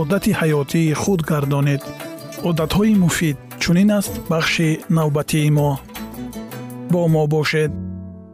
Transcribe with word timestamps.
одати 0.00 0.32
ҳаётии 0.40 0.94
худ 1.02 1.20
гардонед 1.30 1.82
одатҳои 2.48 2.94
муфид 3.04 3.36
чунин 3.62 3.90
аст 3.98 4.12
бахши 4.30 4.68
навбатии 4.96 5.50
мо 5.58 5.70
бо 6.92 7.02
мо 7.14 7.22
бошед 7.34 7.70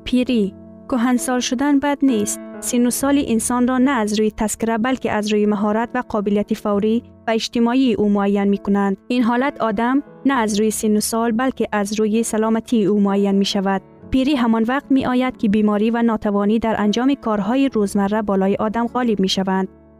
пирӣ 0.06 0.42
кӯҳансол 0.90 1.40
шудан 1.48 1.74
бад 1.84 1.98
нест 2.10 2.38
сину 2.68 2.90
соли 3.00 3.22
инсонро 3.34 3.76
на 3.86 3.92
аз 4.02 4.10
рӯи 4.18 4.30
таскира 4.40 4.76
балки 4.86 5.08
аз 5.18 5.24
рӯи 5.32 5.46
маҳорат 5.54 5.90
ва 5.94 6.02
қобилияти 6.12 6.56
фаврӣ 6.62 6.94
ва 7.26 7.32
иҷтимоии 7.38 7.96
ӯ 8.04 8.06
муайян 8.16 8.48
мекунанд 8.54 8.94
ин 9.14 9.22
ҳолат 9.28 9.54
одам 9.68 9.96
на 10.28 10.34
аз 10.44 10.50
рӯи 10.58 10.72
сину 10.80 11.00
сол 11.10 11.30
балки 11.40 11.64
аз 11.80 11.88
рӯи 11.98 12.22
саломатии 12.32 12.88
ӯ 12.92 12.96
муайян 13.06 13.36
мешавад 13.42 13.82
пирӣ 14.12 14.34
ҳамон 14.42 14.64
вақт 14.72 14.88
меояд 14.96 15.34
ки 15.40 15.46
беморӣ 15.54 15.88
ва 15.96 16.02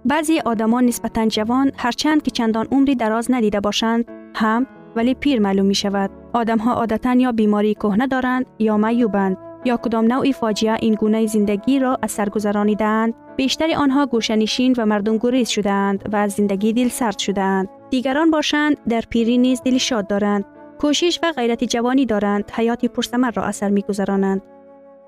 بعضی 0.06 0.40
آدمان 0.40 0.86
نسبتا 0.86 1.26
جوان 1.26 1.72
هرچند 1.78 2.22
که 2.22 2.32
چندان 2.32 2.68
عمری 2.72 2.96
دراز 2.96 3.32
ندیده 3.32 3.60
باشند 3.60 4.06
هم 4.36 4.68
ولی 4.96 5.14
پیر 5.14 5.40
معلوم 5.40 5.66
می 5.66 5.76
شود 5.76 6.10
آدم 6.34 6.58
ها 6.58 6.74
عادتا 6.74 7.14
یا 7.14 7.32
بیماری 7.32 7.74
کهنه 7.74 8.08
دارند 8.08 8.46
یا 8.60 8.78
معیوبند. 8.78 9.38
یا 9.66 9.78
کدام 9.78 10.06
نوع 10.06 10.32
فاجعه 10.32 10.78
این 10.82 10.94
گونه 10.94 11.26
زندگی 11.26 11.80
را 11.80 11.98
از 12.02 12.12
سر 12.12 12.30
گذرانیدند 12.30 13.14
بیشتر 13.36 13.72
آنها 13.78 14.06
گوشنشین 14.06 14.76
و 14.78 14.86
مردم 14.86 15.18
گریز 15.18 15.50
شدند 15.50 16.10
و 16.12 16.16
از 16.16 16.32
زندگی 16.32 16.74
دل 16.74 16.88
سرد 16.90 17.18
شدند 17.18 17.70
دیگران 17.90 18.32
باشند 18.32 18.78
در 18.90 19.04
پیری 19.10 19.38
نیز 19.38 19.62
دل 19.62 19.78
شاد 19.78 20.08
دارند. 20.08 20.46
کوشش 20.80 21.20
و 21.24 21.32
غیرت 21.32 21.64
جوانی 21.64 22.06
دارند. 22.06 22.52
حیات 22.54 22.86
پرثمر 22.86 23.32
را 23.32 23.44
اثر 23.44 23.70
می 23.70 23.82
گذرانند 23.82 24.42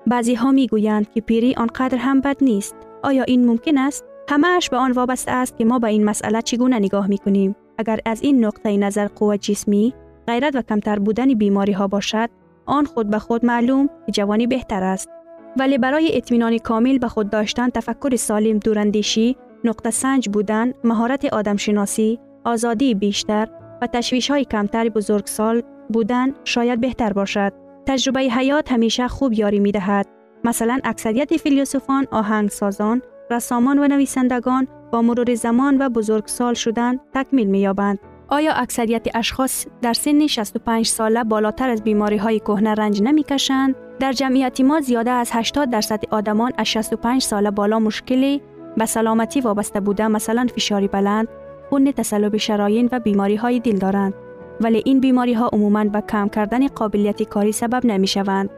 بعضی 0.06 0.34
ها 0.34 0.50
می‌گویند 0.50 1.10
که 1.10 1.20
پیری 1.20 1.54
آنقدر 1.54 1.98
هم 1.98 2.20
بد 2.20 2.36
نیست. 2.40 2.76
آیا 3.02 3.22
این 3.22 3.46
ممکن 3.46 3.78
است؟ 3.78 4.04
همش 4.28 4.70
به 4.70 4.76
آن 4.76 4.92
وابسته 4.92 5.30
است 5.30 5.58
که 5.58 5.64
ما 5.64 5.78
به 5.78 5.88
این 5.88 6.04
مسئله 6.04 6.42
چگونه 6.42 6.78
نگاه 6.78 7.06
می 7.06 7.18
کنیم. 7.18 7.56
اگر 7.78 8.00
از 8.06 8.22
این 8.22 8.44
نقطه 8.44 8.76
نظر 8.76 9.06
قوه 9.06 9.36
جسمی، 9.36 9.94
غیرت 10.26 10.56
و 10.56 10.62
کمتر 10.62 10.98
بودن 10.98 11.34
بیماری 11.34 11.72
ها 11.72 11.86
باشد، 11.86 12.30
آن 12.66 12.84
خود 12.84 13.10
به 13.10 13.18
خود 13.18 13.44
معلوم 13.44 13.90
که 14.06 14.12
جوانی 14.12 14.46
بهتر 14.46 14.82
است. 14.82 15.08
ولی 15.56 15.78
برای 15.78 16.16
اطمینان 16.16 16.58
کامل 16.58 16.98
به 16.98 17.08
خود 17.08 17.30
داشتن 17.30 17.68
تفکر 17.68 18.16
سالم 18.16 18.58
دوراندیشی، 18.58 19.36
نقطه 19.64 19.90
سنج 19.90 20.28
بودن، 20.28 20.72
مهارت 20.84 21.24
آدمشناسی، 21.24 22.18
آزادی 22.44 22.94
بیشتر 22.94 23.48
و 23.82 23.86
تشویش 23.86 24.30
های 24.30 24.44
کمتر 24.44 24.88
بزرگسال 24.88 25.62
بودن 25.88 26.34
شاید 26.44 26.80
بهتر 26.80 27.12
باشد. 27.12 27.52
تجربه 27.86 28.20
حیات 28.20 28.72
همیشه 28.72 29.08
خوب 29.08 29.32
یاری 29.32 29.60
می 29.60 29.72
دهد. 29.72 30.06
مثلا 30.44 30.78
اکثریت 30.84 31.36
فیلسوفان، 31.36 32.06
آهنگسازان، 32.10 33.02
رسامان 33.30 33.78
و 33.78 33.88
نویسندگان 33.88 34.68
با 34.92 35.02
مرور 35.02 35.34
زمان 35.34 35.82
و 35.82 35.88
بزرگ 35.88 36.26
سال 36.26 36.54
شدن 36.54 36.98
تکمیل 37.14 37.46
میابند. 37.46 37.98
آیا 38.28 38.52
اکثریت 38.52 39.16
اشخاص 39.16 39.66
در 39.82 39.92
سن 39.92 40.26
65 40.26 40.86
ساله 40.86 41.24
بالاتر 41.24 41.68
از 41.68 41.82
بیماری 41.82 42.16
های 42.16 42.38
کهنه 42.38 42.74
رنج 42.74 43.02
نمی‌کشند؟ 43.02 43.74
در 44.00 44.12
جمعیت 44.12 44.60
ما 44.60 44.80
زیاده 44.80 45.10
از 45.10 45.30
80 45.32 45.70
درصد 45.70 46.02
آدمان 46.10 46.52
از 46.58 46.66
65 46.66 47.22
ساله 47.22 47.50
بالا 47.50 47.78
مشکلی 47.78 48.42
به 48.76 48.86
سلامتی 48.86 49.40
وابسته 49.40 49.80
بوده 49.80 50.08
مثلا 50.08 50.46
فشاری 50.54 50.88
بلند، 50.88 51.28
خون 51.70 51.92
تسلب 51.92 52.36
شراین 52.36 52.88
و 52.92 53.00
بیماری 53.00 53.36
های 53.36 53.60
دل 53.60 53.76
دارند. 53.76 54.14
ولی 54.60 54.82
این 54.84 55.00
بیماری 55.00 55.32
ها 55.32 55.50
عموماً 55.52 55.84
به 55.84 56.00
کم 56.00 56.28
کردن 56.28 56.66
قابلیت 56.66 57.22
کاری 57.22 57.52
سبب 57.52 57.86
نمی 57.86 58.06
شوند. 58.06 58.50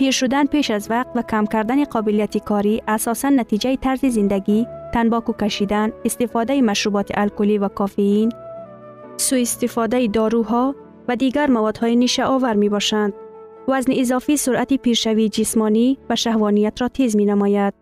پیر 0.00 0.10
شدن 0.10 0.46
پیش 0.46 0.70
از 0.70 0.90
وقت 0.90 1.06
و 1.14 1.22
کم 1.22 1.46
کردن 1.46 1.84
قابلیت 1.84 2.38
کاری 2.38 2.82
اساسا 2.88 3.28
نتیجه 3.28 3.76
طرز 3.76 4.04
زندگی 4.04 4.66
تنباکو 4.94 5.32
کشیدن، 5.32 5.92
استفاده 6.04 6.62
مشروبات 6.62 7.10
الکلی 7.14 7.58
و 7.58 7.68
کافئین، 7.68 8.32
سوء 9.16 9.40
استفاده 9.40 10.06
داروها 10.06 10.74
و 11.08 11.16
دیگر 11.16 11.50
موادهای 11.50 11.96
نیشه 11.96 12.24
آور 12.24 12.54
می 12.54 12.68
باشند. 12.68 13.12
وزن 13.68 13.92
اضافی 13.96 14.36
سرعت 14.36 14.74
پیرشوی 14.74 15.28
جسمانی 15.28 15.98
و 16.10 16.16
شهوانیت 16.16 16.82
را 16.82 16.88
تیز 16.88 17.16
می 17.16 17.24
نماید. 17.24 17.74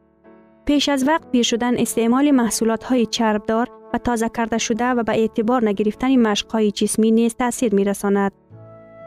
پیش 0.64 0.88
از 0.88 1.08
وقت 1.08 1.30
پیر 1.30 1.42
شدن 1.42 1.78
استعمال 1.78 2.30
محصولات 2.30 2.84
های 2.84 3.06
چربدار 3.06 3.68
و 3.94 3.98
تازه 3.98 4.28
کرده 4.28 4.58
شده 4.58 4.84
و 4.84 5.02
به 5.02 5.12
اعتبار 5.12 5.68
نگرفتن 5.68 6.16
مشق 6.16 6.50
های 6.50 6.70
جسمی 6.70 7.10
نیز 7.10 7.34
تاثیر 7.34 7.74
می 7.74 7.84
رساند. 7.84 8.32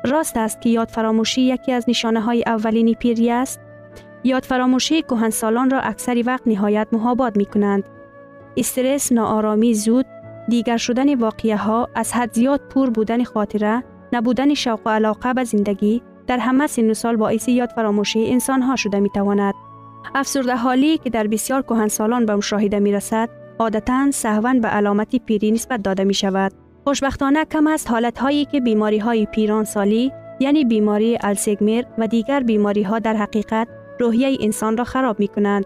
راست 0.03 0.37
است 0.37 0.61
که 0.61 0.69
یاد 0.69 0.87
فراموشی 0.87 1.41
یکی 1.41 1.71
از 1.71 1.85
نشانه 1.87 2.21
های 2.21 2.43
اولین 2.47 2.93
پیری 2.93 3.31
است 3.31 3.59
یاد 4.23 4.43
فراموشی 4.43 5.01
کهنسالان 5.01 5.69
را 5.69 5.79
اکثر 5.79 6.23
وقت 6.25 6.47
نهایت 6.47 6.87
محاباد 6.91 7.37
می 7.37 7.45
کنند. 7.45 7.83
استرس، 8.57 9.11
ناآرامی 9.11 9.73
زود، 9.73 10.05
دیگر 10.49 10.77
شدن 10.77 11.15
واقعه 11.15 11.57
ها، 11.57 11.89
از 11.95 12.13
حد 12.13 12.33
زیاد 12.33 12.61
پور 12.69 12.89
بودن 12.89 13.23
خاطره، 13.23 13.83
نبودن 14.13 14.53
شوق 14.53 14.79
و 14.85 14.89
علاقه 14.89 15.33
به 15.33 15.43
زندگی 15.43 16.01
در 16.27 16.37
همه 16.37 16.67
سن 16.67 16.89
و 16.89 16.93
سال 16.93 17.15
باعث 17.15 17.49
یاد 17.49 17.69
فراموشی 17.69 18.31
انسان 18.31 18.61
ها 18.61 18.75
شده 18.75 18.99
می 18.99 19.09
تواند. 19.09 19.53
افسرده 20.15 20.55
حالی 20.55 20.97
که 20.97 21.09
در 21.09 21.27
بسیار 21.27 21.61
کهنسالان 21.61 22.25
به 22.25 22.35
مشاهده 22.35 22.79
می 22.79 22.91
رسد، 22.91 23.29
عادتا 23.59 24.11
سهون 24.11 24.61
به 24.61 24.67
علامتی 24.67 25.19
پیری 25.19 25.51
نسبت 25.51 25.81
داده 25.81 26.03
می 26.03 26.13
شود. 26.13 26.51
خوشبختانه 26.83 27.45
کم 27.45 27.67
است 27.67 27.89
حالت 27.89 28.19
هایی 28.19 28.45
که 28.45 28.61
بیماری 28.61 28.97
های 28.97 29.25
پیران 29.25 29.63
سالی 29.63 30.11
یعنی 30.39 30.65
بیماری 30.65 31.17
السگمر 31.21 31.83
و 31.97 32.07
دیگر 32.07 32.39
بیماری 32.39 32.83
ها 32.83 32.99
در 32.99 33.13
حقیقت 33.13 33.67
روحیه 33.99 34.37
انسان 34.41 34.77
را 34.77 34.83
خراب 34.83 35.19
می 35.19 35.27
کنند. 35.27 35.65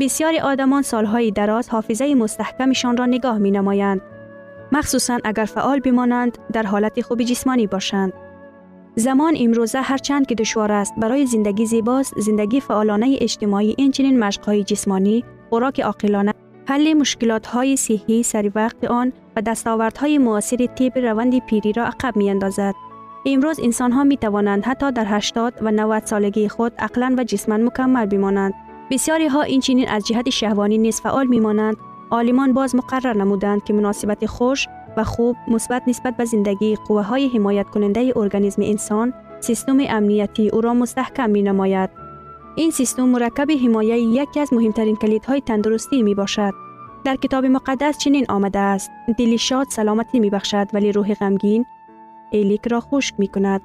بسیاری 0.00 0.40
آدمان 0.40 0.82
سالهای 0.82 1.30
دراز 1.30 1.68
حافظه 1.68 2.14
مستحکمشان 2.14 2.96
را 2.96 3.06
نگاه 3.06 3.38
می 3.38 3.50
نمایند. 3.50 4.00
مخصوصا 4.72 5.18
اگر 5.24 5.44
فعال 5.44 5.80
بمانند 5.80 6.38
در 6.52 6.62
حالت 6.62 7.00
خوب 7.00 7.22
جسمانی 7.22 7.66
باشند. 7.66 8.12
زمان 8.96 9.34
امروزه 9.38 9.80
هرچند 9.80 10.26
که 10.26 10.34
دشوار 10.34 10.72
است 10.72 10.94
برای 10.96 11.26
زندگی 11.26 11.66
زیباست 11.66 12.14
زندگی 12.18 12.60
فعالانه 12.60 13.18
اجتماعی 13.20 13.74
اینچنین 13.78 14.18
مشقهای 14.18 14.64
جسمانی 14.64 15.24
خوراک 15.50 15.80
عاقلانه 15.80 16.34
حل 16.66 16.94
مشکلات 16.94 17.46
های 17.46 17.76
صحی 17.76 18.22
سری 18.22 18.48
وقت 18.48 18.84
آن 18.84 19.12
دستاوردهای 19.40 20.18
معاصر 20.18 20.66
طب 20.66 20.98
روند 20.98 21.38
پیری 21.38 21.72
را 21.72 21.84
عقب 21.84 22.16
می 22.16 22.30
اندازد. 22.30 22.74
امروز 23.26 23.60
انسان 23.60 23.92
ها 23.92 24.04
می 24.04 24.16
توانند 24.16 24.64
حتی 24.64 24.92
در 24.92 25.04
80 25.08 25.54
و 25.62 25.70
90 25.70 26.06
سالگی 26.06 26.48
خود 26.48 26.72
عقلا 26.78 27.14
و 27.18 27.24
جسما 27.24 27.56
مکمل 27.56 28.06
بمانند. 28.06 28.54
بسیاری 28.90 29.26
ها 29.26 29.42
این 29.42 29.60
چنین 29.60 29.88
از 29.88 30.06
جهت 30.06 30.30
شهوانی 30.30 30.78
نیز 30.78 31.00
فعال 31.00 31.26
می 31.26 31.40
مانند. 31.40 31.76
عالمان 32.10 32.52
باز 32.52 32.74
مقرر 32.74 33.16
نمودند 33.16 33.64
که 33.64 33.72
مناسبت 33.72 34.26
خوش 34.26 34.66
و 34.96 35.04
خوب 35.04 35.36
مثبت 35.48 35.82
نسبت 35.86 36.16
به 36.16 36.24
زندگی 36.24 36.76
قوه 36.76 37.02
های 37.02 37.28
حمایت 37.28 37.66
کننده 37.66 38.12
ارگانیسم 38.16 38.62
انسان 38.62 39.14
سیستم 39.40 39.78
امنیتی 39.88 40.48
او 40.48 40.60
را 40.60 40.74
مستحکم 40.74 41.30
می 41.30 41.42
نماید. 41.42 41.90
این 42.56 42.70
سیستم 42.70 43.04
مرکب 43.04 43.50
حمایه 43.64 43.98
یکی 43.98 44.40
از 44.40 44.52
مهمترین 44.52 44.96
کلیدهای 44.96 45.40
تندرستی 45.40 46.02
می 46.02 46.14
باشد. 46.14 46.69
در 47.04 47.16
کتاب 47.16 47.44
مقدس 47.44 47.98
چنین 47.98 48.26
آمده 48.28 48.58
است 48.58 48.90
دلی 49.18 49.38
شاد 49.38 49.66
سلامتی 49.70 50.20
می 50.20 50.30
بخشد 50.30 50.66
ولی 50.72 50.92
روح 50.92 51.14
غمگین 51.14 51.66
ایلیک 52.30 52.68
را 52.68 52.80
خشک 52.80 53.14
می 53.18 53.28
کند. 53.28 53.60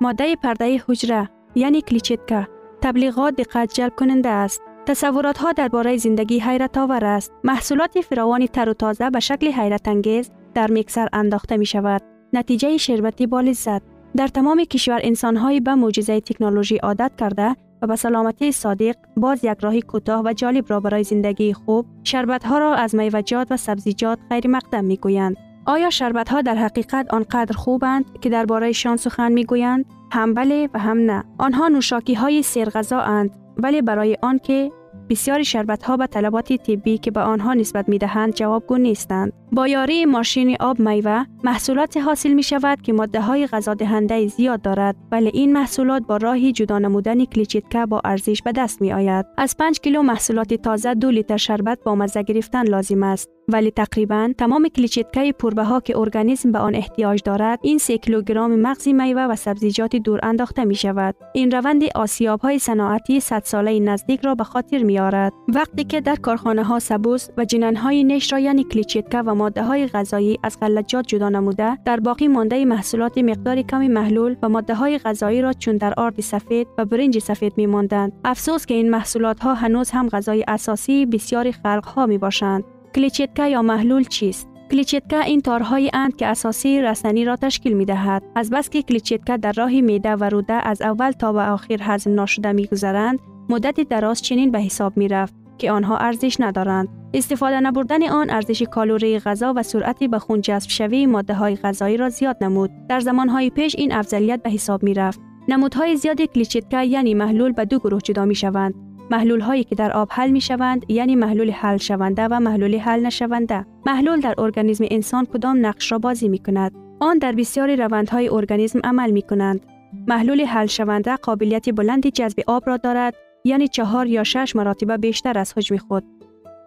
ماده 0.00 0.36
پرده 0.36 0.82
حجره 0.88 1.28
یعنی 1.54 1.80
کلیچتکا 1.82 2.44
تبلیغات 2.82 3.36
دقت 3.36 3.74
جلب 3.74 3.94
کننده 3.96 4.28
است. 4.28 4.62
تصورات 4.86 5.38
ها 5.38 5.52
درباره 5.52 5.96
زندگی 5.96 6.38
حیرت 6.38 6.78
آور 6.78 7.04
است. 7.04 7.32
محصولات 7.44 8.00
فراوانی 8.00 8.48
تر 8.48 8.68
و 8.68 8.74
تازه 8.74 9.10
به 9.10 9.20
شکل 9.20 9.52
حیرت 9.52 9.88
انگیز 9.88 10.30
در 10.54 10.70
میکسر 10.70 11.08
انداخته 11.12 11.56
می 11.56 11.66
شود. 11.66 12.02
نتیجه 12.32 12.76
شربتی 12.76 13.26
بالزد. 13.26 13.82
در 14.16 14.28
تمام 14.28 14.64
کشور 14.64 15.00
انسان 15.02 15.36
های 15.36 15.60
به 15.60 15.74
معجزه 15.74 16.20
تکنولوژی 16.20 16.76
عادت 16.76 17.12
کرده 17.18 17.56
و 17.82 17.86
به 17.86 17.96
سلامتی 17.96 18.52
صادق 18.52 18.94
باز 19.16 19.44
یک 19.44 19.58
راهی 19.60 19.82
کوتاه 19.82 20.22
و 20.24 20.32
جالب 20.32 20.64
را 20.68 20.80
برای 20.80 21.04
زندگی 21.04 21.52
خوب 21.52 21.86
شربت 22.04 22.46
ها 22.46 22.58
را 22.58 22.74
از 22.74 22.94
میوجات 22.94 23.46
و 23.50 23.56
سبزیجات 23.56 24.18
غیر 24.30 24.48
مقدم 24.48 24.84
می 24.84 24.96
گویند. 24.96 25.36
آیا 25.66 25.90
شربت 25.90 26.28
ها 26.28 26.42
در 26.42 26.54
حقیقت 26.54 27.14
آنقدر 27.14 27.56
خوبند 27.56 28.04
که 28.20 28.28
درباره 28.30 28.72
شان 28.72 28.96
سخن 28.96 29.32
می 29.32 29.44
گویند؟ 29.44 29.84
هم 30.12 30.34
بله 30.34 30.68
و 30.74 30.78
هم 30.78 30.98
نه. 30.98 31.24
آنها 31.38 31.68
نوشاکی 31.68 32.14
های 32.14 32.42
سرغذا 32.42 33.00
اند 33.00 33.30
ولی 33.56 33.82
برای 33.82 34.16
آنکه 34.22 34.72
بسیاری 35.10 35.44
شربت 35.44 35.82
ها 35.82 35.96
به 35.96 36.06
طلبات 36.06 36.52
طبی 36.52 36.98
که 36.98 37.10
به 37.10 37.20
آنها 37.20 37.54
نسبت 37.54 37.88
می 37.88 37.98
دهند 37.98 38.34
جوابگو 38.34 38.78
نیستند. 38.78 39.32
با 39.52 39.68
یاری 39.68 40.04
ماشین 40.04 40.56
آب 40.60 40.80
میوه 40.80 41.24
محصولات 41.44 41.96
حاصل 41.96 42.32
می 42.32 42.42
شود 42.42 42.82
که 42.82 42.92
ماده 42.92 43.20
های 43.20 43.46
غذا 43.46 43.74
دهنده 43.74 44.26
زیاد 44.26 44.62
دارد 44.62 44.96
ولی 45.12 45.30
این 45.34 45.52
محصولات 45.52 46.02
با 46.02 46.16
راهی 46.16 46.52
جدا 46.52 46.78
نمودن 46.78 47.24
کلیچیتکا 47.24 47.86
با 47.86 48.00
ارزش 48.04 48.42
به 48.42 48.52
دست 48.52 48.82
می 48.82 48.92
آید. 48.92 49.26
از 49.38 49.56
5 49.56 49.80
کیلو 49.80 50.02
محصولات 50.02 50.54
تازه 50.54 50.94
دو 50.94 51.10
لیتر 51.10 51.36
شربت 51.36 51.78
با 51.84 51.94
مزه 51.94 52.22
گرفتن 52.22 52.62
لازم 52.62 53.02
است. 53.02 53.28
ولی 53.52 53.70
تقریبا 53.70 54.32
تمام 54.38 54.68
کلیچیتکای 54.68 55.32
پربه 55.32 55.64
ها 55.64 55.80
که 55.80 55.98
ارگانیسم 55.98 56.52
به 56.52 56.58
آن 56.58 56.74
احتیاج 56.74 57.22
دارد 57.24 57.58
این 57.62 57.78
3 57.78 57.98
کیلوگرم 57.98 58.60
مغز 58.60 58.88
میوه 58.88 59.22
و 59.22 59.36
سبزیجات 59.36 59.96
دور 59.96 60.20
انداخته 60.22 60.64
می 60.64 60.74
شود 60.74 61.14
این 61.34 61.50
روند 61.50 61.82
آسیاب 61.94 62.40
های 62.40 62.58
صناعتی 62.58 63.20
100 63.20 63.42
ساله 63.44 63.80
نزدیک 63.80 64.20
را 64.20 64.34
به 64.34 64.44
خاطر 64.44 64.82
می 64.82 64.98
آرد 64.98 65.32
وقتی 65.48 65.84
که 65.84 66.00
در 66.00 66.16
کارخانه 66.16 66.64
ها 66.64 66.78
سبوس 66.78 67.28
و 67.36 67.44
جنن 67.44 67.76
های 67.76 68.04
نش 68.04 68.32
را 68.32 68.38
یعنی 68.38 68.64
کلیچیتکا 68.64 69.22
و 69.26 69.34
ماده 69.34 69.64
های 69.64 69.86
غذایی 69.86 70.38
از 70.42 70.60
غلجات 70.60 71.06
جدا 71.06 71.28
نموده 71.28 71.78
در 71.84 72.00
باقی 72.00 72.28
مانده 72.28 72.64
محصولات 72.64 73.18
مقدار 73.18 73.62
کمی 73.62 73.88
محلول 73.88 74.36
و 74.42 74.48
ماده 74.48 74.74
های 74.74 74.98
غذایی 74.98 75.42
را 75.42 75.52
چون 75.52 75.76
در 75.76 75.94
آرد 75.96 76.20
سفید 76.20 76.66
و 76.78 76.84
برنج 76.84 77.18
سفید 77.18 77.52
می 77.56 77.66
ماندند 77.66 78.12
افسوس 78.24 78.66
که 78.66 78.74
این 78.74 78.90
محصولات 78.90 79.40
ها 79.40 79.54
هنوز 79.54 79.90
هم 79.90 80.08
غذای 80.08 80.44
اساسی 80.48 81.06
بسیاری 81.06 81.52
خلق 81.52 81.86
ها 81.86 82.06
می 82.06 82.18
باشند 82.18 82.64
کلیچتکا 82.94 83.46
یا 83.46 83.62
محلول 83.62 84.04
چیست؟ 84.04 84.48
کلیچتکا 84.70 85.20
این 85.20 85.40
تارهایی 85.40 85.90
اند 85.94 86.16
که 86.16 86.26
اساسی 86.26 86.82
رسنی 86.82 87.24
را 87.24 87.36
تشکیل 87.36 87.72
می 87.72 87.84
دهد. 87.84 88.22
از 88.34 88.50
بس 88.50 88.70
که 88.70 88.82
کلیچتکا 88.82 89.36
در 89.36 89.52
راه 89.52 89.80
میده 89.80 90.16
و 90.16 90.24
روده 90.24 90.52
از 90.52 90.82
اول 90.82 91.10
تا 91.10 91.32
به 91.32 91.40
آخر 91.40 91.76
هضم 91.80 92.14
ناشده 92.14 92.52
می 92.52 92.66
گذرند، 92.66 93.18
مدت 93.48 93.80
دراز 93.80 94.22
چنین 94.22 94.50
به 94.50 94.60
حساب 94.60 94.96
می 94.96 95.08
رفت 95.08 95.34
که 95.58 95.72
آنها 95.72 95.96
ارزش 95.96 96.36
ندارند. 96.40 96.88
استفاده 97.14 97.60
نبردن 97.60 98.08
آن 98.08 98.30
ارزش 98.30 98.62
کالوری 98.62 99.18
غذا 99.18 99.52
و 99.56 99.62
سرعت 99.62 100.04
به 100.04 100.18
خون 100.18 100.40
جذب 100.40 100.70
شوی 100.70 101.06
ماده 101.06 101.34
های 101.34 101.56
غذایی 101.56 101.96
را 101.96 102.08
زیاد 102.08 102.44
نمود. 102.44 102.70
در 102.88 103.00
های 103.28 103.50
پیش 103.50 103.74
این 103.78 103.92
افضلیت 103.92 104.42
به 104.42 104.50
حساب 104.50 104.82
می 104.82 104.94
رفت. 104.94 105.20
نمودهای 105.48 105.96
زیاد 105.96 106.22
کلیچتکا 106.22 106.82
یعنی 106.82 107.14
محلول 107.14 107.52
به 107.52 107.64
دو 107.64 107.78
گروه 107.78 108.00
جدا 108.00 108.24
می 108.24 108.34
شوند. 108.34 108.89
محلول 109.10 109.40
هایی 109.40 109.64
که 109.64 109.74
در 109.74 109.92
آب 109.92 110.08
حل 110.12 110.30
می 110.30 110.40
شوند 110.40 110.84
یعنی 110.88 111.16
محلول 111.16 111.50
حل 111.50 111.76
شونده 111.76 112.28
و 112.30 112.40
محلول 112.40 112.78
حل 112.78 113.06
نشونده. 113.06 113.66
محلول 113.86 114.20
در 114.20 114.34
ارگانیسم 114.38 114.84
انسان 114.90 115.26
کدام 115.26 115.66
نقش 115.66 115.92
را 115.92 115.98
بازی 115.98 116.28
می 116.28 116.38
کند 116.38 116.72
آن 117.00 117.18
در 117.18 117.32
بسیاری 117.32 117.76
روندهای 117.76 118.28
ارگانیسم 118.28 118.80
عمل 118.84 119.10
می 119.10 119.22
کنند 119.22 119.66
محلول 120.08 120.44
حل 120.44 120.66
شونده 120.66 121.16
قابلیت 121.16 121.70
بلندی 121.70 122.10
جذب 122.10 122.40
آب 122.46 122.62
را 122.66 122.76
دارد 122.76 123.14
یعنی 123.44 123.68
چهار 123.68 124.06
یا 124.06 124.24
شش 124.24 124.56
مراتب 124.56 125.00
بیشتر 125.00 125.38
از 125.38 125.52
حجم 125.56 125.76
خود. 125.76 126.04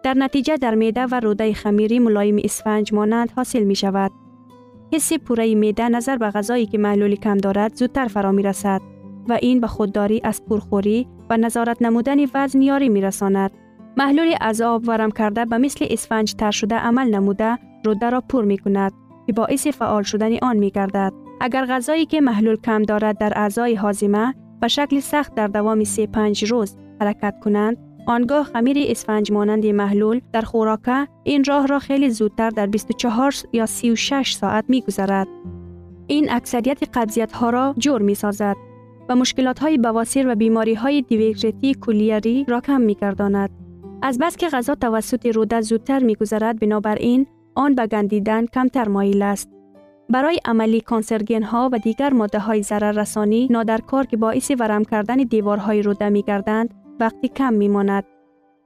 در 0.02 0.14
نتیجه 0.14 0.56
در 0.56 0.74
میده 0.74 1.06
و 1.06 1.20
روده 1.20 1.52
خمیری 1.52 1.98
ملایم 1.98 2.36
اسفنج 2.44 2.92
مانند 2.92 3.32
حاصل 3.36 3.64
می 3.64 3.74
شود 3.74 4.10
حس 4.92 5.12
پوره 5.12 5.54
میده 5.54 5.88
نظر 5.88 6.16
به 6.16 6.30
غذایی 6.30 6.66
که 6.66 6.78
محلول 6.78 7.14
کم 7.14 7.38
دارد 7.38 7.74
زودتر 7.74 8.06
فرا 8.06 8.32
می 8.32 8.42
رسد 8.42 8.80
و 9.28 9.38
این 9.42 9.60
به 9.60 9.66
خودداری 9.66 10.20
از 10.24 10.44
پرخوری 10.44 11.08
و 11.30 11.36
نظارت 11.36 11.82
نمودن 11.82 12.16
وزن 12.34 12.62
یاری 12.62 12.88
می 12.88 13.00
رساند. 13.00 13.50
محلول 13.96 14.34
از 14.40 14.60
آب 14.60 14.88
ورم 14.88 15.10
کرده 15.10 15.44
به 15.44 15.58
مثل 15.58 15.86
اسفنج 15.90 16.34
تر 16.34 16.50
شده 16.50 16.74
عمل 16.74 17.14
نموده 17.14 17.58
روده 17.84 18.10
را 18.10 18.20
پر 18.20 18.44
می 18.44 18.58
کند 18.58 18.92
که 19.26 19.32
باعث 19.32 19.66
فعال 19.66 20.02
شدن 20.02 20.38
آن 20.42 20.56
می 20.56 20.70
گردد. 20.70 21.12
اگر 21.40 21.66
غذایی 21.66 22.06
که 22.06 22.20
محلول 22.20 22.56
کم 22.56 22.82
دارد 22.82 23.18
در 23.18 23.32
اعضای 23.36 23.74
حازمه 23.74 24.34
به 24.60 24.68
شکل 24.68 25.00
سخت 25.00 25.34
در 25.34 25.46
دوام 25.46 25.84
3 25.84 26.06
5 26.06 26.44
روز 26.44 26.76
حرکت 27.00 27.34
کنند 27.44 27.76
آنگاه 28.06 28.44
خمیر 28.44 28.76
اسفنج 28.80 29.32
مانند 29.32 29.66
محلول 29.66 30.20
در 30.32 30.42
خوراکه 30.42 31.08
این 31.24 31.44
راه 31.44 31.66
را 31.66 31.78
خیلی 31.78 32.10
زودتر 32.10 32.50
در 32.50 32.66
24 32.66 33.34
یا 33.52 33.66
36 33.66 34.32
ساعت 34.32 34.64
می 34.68 34.80
گذرد. 34.80 35.28
این 36.06 36.30
اکثریت 36.30 36.78
قبضیت 36.94 37.32
ها 37.32 37.50
را 37.50 37.74
جور 37.78 38.02
می 38.02 38.14
سازد 38.14 38.56
و 39.08 39.16
مشکلات 39.16 39.58
های 39.58 39.78
بواسیر 39.78 40.28
و 40.28 40.34
بیماری 40.34 40.74
های 40.74 41.02
دیویگریتی 41.02 41.74
کلیری 41.74 42.44
را 42.48 42.60
کم 42.60 42.80
می 42.80 42.94
گرداند. 42.94 43.50
از 44.02 44.18
بس 44.18 44.36
که 44.36 44.48
غذا 44.48 44.74
توسط 44.74 45.26
روده 45.26 45.60
زودتر 45.60 45.98
می 45.98 46.14
گذرد 46.14 46.60
بنابراین 46.60 47.26
آن 47.54 47.74
به 47.74 47.86
گندیدن 47.86 48.46
کمتر 48.46 48.88
مایل 48.88 49.22
است. 49.22 49.50
برای 50.10 50.38
عملی 50.44 50.80
کانسرگین 50.80 51.42
ها 51.42 51.70
و 51.72 51.78
دیگر 51.78 52.12
ماده 52.12 52.38
های 52.38 52.62
ضرر 52.62 52.92
رسانی 52.92 53.48
نادرکار 53.50 54.06
که 54.06 54.16
باعث 54.16 54.50
ورم 54.58 54.84
کردن 54.84 55.16
دیوارهای 55.16 55.82
روده 55.82 56.08
می 56.08 56.22
گردند 56.22 56.74
وقتی 57.00 57.28
کم 57.28 57.52
می 57.52 57.68
ماند. 57.68 58.04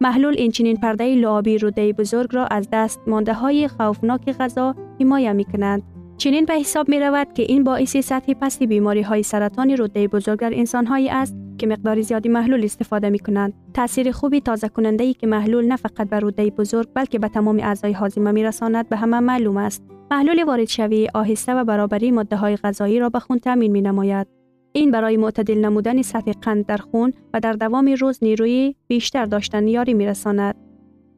محلول 0.00 0.34
اینچنین 0.38 0.76
پرده 0.76 1.14
لعابی 1.14 1.58
روده 1.58 1.92
بزرگ 1.92 2.28
را 2.32 2.46
از 2.46 2.68
دست 2.72 3.00
مانده 3.06 3.34
های 3.34 3.68
خوفناک 3.68 4.32
غذا 4.32 4.74
حمایه 5.00 5.32
می 5.32 5.44
کنند. 5.44 5.82
چنین 6.18 6.44
به 6.44 6.54
حساب 6.54 6.88
می 6.88 7.00
رود 7.00 7.32
که 7.32 7.42
این 7.42 7.64
باعث 7.64 7.96
سطح 7.96 8.32
پستی 8.40 8.66
بیماری 8.66 9.02
های 9.02 9.22
سرطان 9.22 9.70
روده 9.70 10.08
بزرگ 10.08 10.38
در 10.38 10.50
انسان 10.54 10.86
هایی 10.86 11.08
است 11.08 11.36
که 11.58 11.66
مقدار 11.66 12.00
زیادی 12.00 12.28
محلول 12.28 12.64
استفاده 12.64 13.10
می 13.10 13.18
کنند. 13.18 13.52
تاثیر 13.74 14.12
خوبی 14.12 14.40
تازه 14.40 14.68
کننده 14.68 15.04
ای 15.04 15.14
که 15.14 15.26
محلول 15.26 15.66
نه 15.66 15.76
فقط 15.76 16.08
بر 16.08 16.20
روده 16.20 16.50
بزرگ 16.50 16.88
بلکه 16.94 17.18
به 17.18 17.28
تمام 17.28 17.60
اعضای 17.60 17.92
هاضمه 17.92 18.30
می 18.32 18.44
رساند 18.44 18.88
به 18.88 18.96
همه 18.96 19.20
معلوم 19.20 19.56
است. 19.56 19.82
محلول 20.10 20.44
وارد 20.44 20.64
شوی 20.68 21.08
آهسته 21.14 21.54
و 21.54 21.64
برابری 21.64 22.10
ماده 22.10 22.36
های 22.36 22.56
غذایی 22.56 22.98
را 22.98 23.08
به 23.08 23.18
خون 23.18 23.38
تامین 23.38 23.72
می 23.72 23.80
نماید. 23.80 24.26
این 24.72 24.90
برای 24.90 25.16
معتدل 25.16 25.58
نمودن 25.58 26.02
سطح 26.02 26.32
قند 26.32 26.66
در 26.66 26.76
خون 26.76 27.12
و 27.34 27.40
در 27.40 27.52
دوام 27.52 27.94
روز 28.00 28.18
نیروی 28.22 28.74
بیشتر 28.86 29.24
داشتن 29.24 29.68
یاری 29.68 29.94
می 29.94 30.06
رساند. 30.06 30.54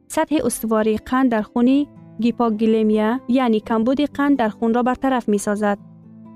سطح 0.07 0.35
استواری 0.43 0.97
قند 0.97 1.31
در 1.31 1.41
خونی 1.41 1.87
گیپاگلیمیا 2.21 3.19
یعنی 3.27 3.59
کمبود 3.59 4.01
قند 4.01 4.37
در 4.37 4.49
خون 4.49 4.73
را 4.73 4.83
برطرف 4.83 5.29
می 5.29 5.37
سازد. 5.37 5.77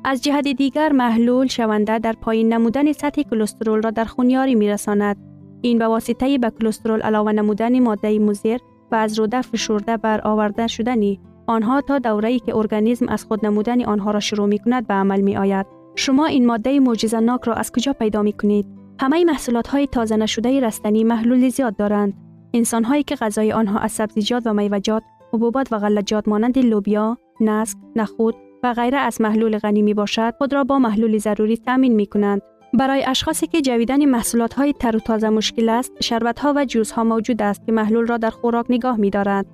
از 0.05 0.21
جهت 0.21 0.47
دیگر 0.47 0.91
محلول 0.91 1.47
شونده 1.47 1.99
در 1.99 2.13
پایین 2.13 2.53
نمودن 2.53 2.91
سطح 2.91 3.21
کلسترول 3.21 3.81
را 3.81 3.91
در 3.91 4.05
خون 4.05 4.29
یاری 4.29 4.55
می 4.55 4.69
رساند. 4.69 5.17
این 5.61 5.79
به 5.79 5.87
واسطه 5.87 6.37
به 6.37 6.49
کلسترول 6.49 7.01
علاوه 7.01 7.31
نمودن 7.31 7.79
ماده 7.79 8.19
مضر 8.19 8.57
و 8.91 8.95
از 8.95 9.19
روده 9.19 9.41
فشرده 9.41 9.97
بر 9.97 10.21
آورده 10.23 10.67
شدنی 10.67 11.19
آنها 11.47 11.81
تا 11.81 11.99
دوره 11.99 12.29
ای 12.29 12.39
که 12.39 12.55
ارگانیسم 12.55 13.09
از 13.09 13.25
خود 13.25 13.45
نمودن 13.45 13.85
آنها 13.85 14.11
را 14.11 14.19
شروع 14.19 14.47
می 14.47 14.59
کند 14.59 14.87
به 14.87 14.93
عمل 14.93 15.21
می 15.21 15.37
آید. 15.37 15.65
شما 15.95 16.25
این 16.25 16.45
ماده 16.45 16.79
معجزه 16.79 17.19
ناک 17.19 17.43
را 17.43 17.53
از 17.53 17.71
کجا 17.71 17.93
پیدا 17.93 18.21
می 18.21 18.33
کنید؟ 18.33 18.67
همه 18.99 19.23
محصولات 19.23 19.67
های 19.67 19.87
تازه 19.87 20.17
نشده 20.17 20.59
رستنی 20.59 21.03
محلول 21.03 21.49
زیاد 21.49 21.75
دارند. 21.75 22.13
انسان 22.53 22.83
هایی 22.83 23.03
که 23.03 23.15
غذای 23.15 23.51
آنها 23.51 23.79
از 23.79 23.91
سبزیجات 23.91 24.43
و 24.47 24.53
میوجات 24.53 25.03
حبوبات 25.35 25.73
و 25.73 25.79
غلجات 25.79 26.27
مانند 26.27 26.57
لوبیا، 26.57 27.17
نسک، 27.41 27.77
نخود 27.95 28.35
و 28.63 28.73
غیره 28.73 28.97
از 28.97 29.21
محلول 29.21 29.57
غنی 29.57 29.81
می 29.81 29.93
باشد 29.93 30.33
خود 30.37 30.53
را 30.53 30.63
با 30.63 30.79
محلول 30.79 31.17
ضروری 31.17 31.57
تامین 31.57 31.93
می 31.93 32.05
کنند. 32.05 32.41
برای 32.73 33.03
اشخاصی 33.07 33.47
که 33.47 33.61
جویدن 33.61 34.05
محصولات 34.05 34.53
های 34.53 34.73
تر 34.73 34.95
و 34.95 34.99
تازه 34.99 35.29
مشکل 35.29 35.69
است، 35.69 35.91
شربت 36.03 36.39
ها 36.39 36.53
و 36.55 36.65
جوز 36.65 36.91
ها 36.91 37.03
موجود 37.03 37.41
است 37.41 37.65
که 37.65 37.71
محلول 37.71 38.07
را 38.07 38.17
در 38.17 38.29
خوراک 38.29 38.65
نگاه 38.69 38.97
می 38.97 39.09
دارند. 39.09 39.45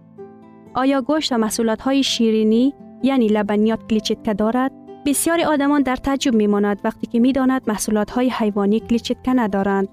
آیا 0.73 1.01
گوشت 1.01 1.31
و 1.31 1.37
محصولات 1.37 1.81
های 1.81 2.03
شیرینی 2.03 2.73
یعنی 3.03 3.27
لبنیات 3.27 3.79
کلیچتکه 3.89 4.33
دارد؟ 4.33 4.71
بسیاری 5.05 5.43
آدمان 5.43 5.81
در 5.81 5.95
تعجب 5.95 6.35
می 6.35 6.47
ماند 6.47 6.81
وقتی 6.83 7.07
که 7.07 7.19
می 7.19 7.33
داند 7.33 7.61
محصولات 7.67 8.11
های 8.11 8.29
حیوانی 8.29 8.79
کلیچتکه 8.79 9.33
ندارند. 9.33 9.87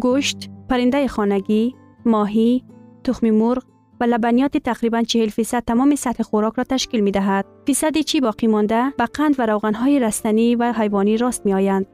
گوشت، 0.00 0.50
پرنده 0.68 1.08
خانگی، 1.08 1.74
ماهی، 2.06 2.64
تخم 3.04 3.30
مرغ 3.30 3.64
و 4.02 4.04
لبنیات 4.04 4.56
تقریبا 4.56 5.02
40 5.02 5.28
فیصد 5.28 5.62
تمام 5.66 5.94
سطح 5.94 6.22
خوراک 6.22 6.54
را 6.54 6.64
تشکیل 6.64 7.00
می 7.00 7.10
دهد. 7.10 7.46
فیصدی 7.66 8.02
چی 8.02 8.20
باقی 8.20 8.46
مانده 8.46 8.90
به 8.98 9.06
قند 9.06 9.34
و 9.38 9.46
روغن 9.46 9.74
های 9.74 10.00
رستنی 10.00 10.56
و 10.56 10.72
حیوانی 10.72 11.16
راست 11.16 11.46
می 11.46 11.54
آیند. 11.54 11.86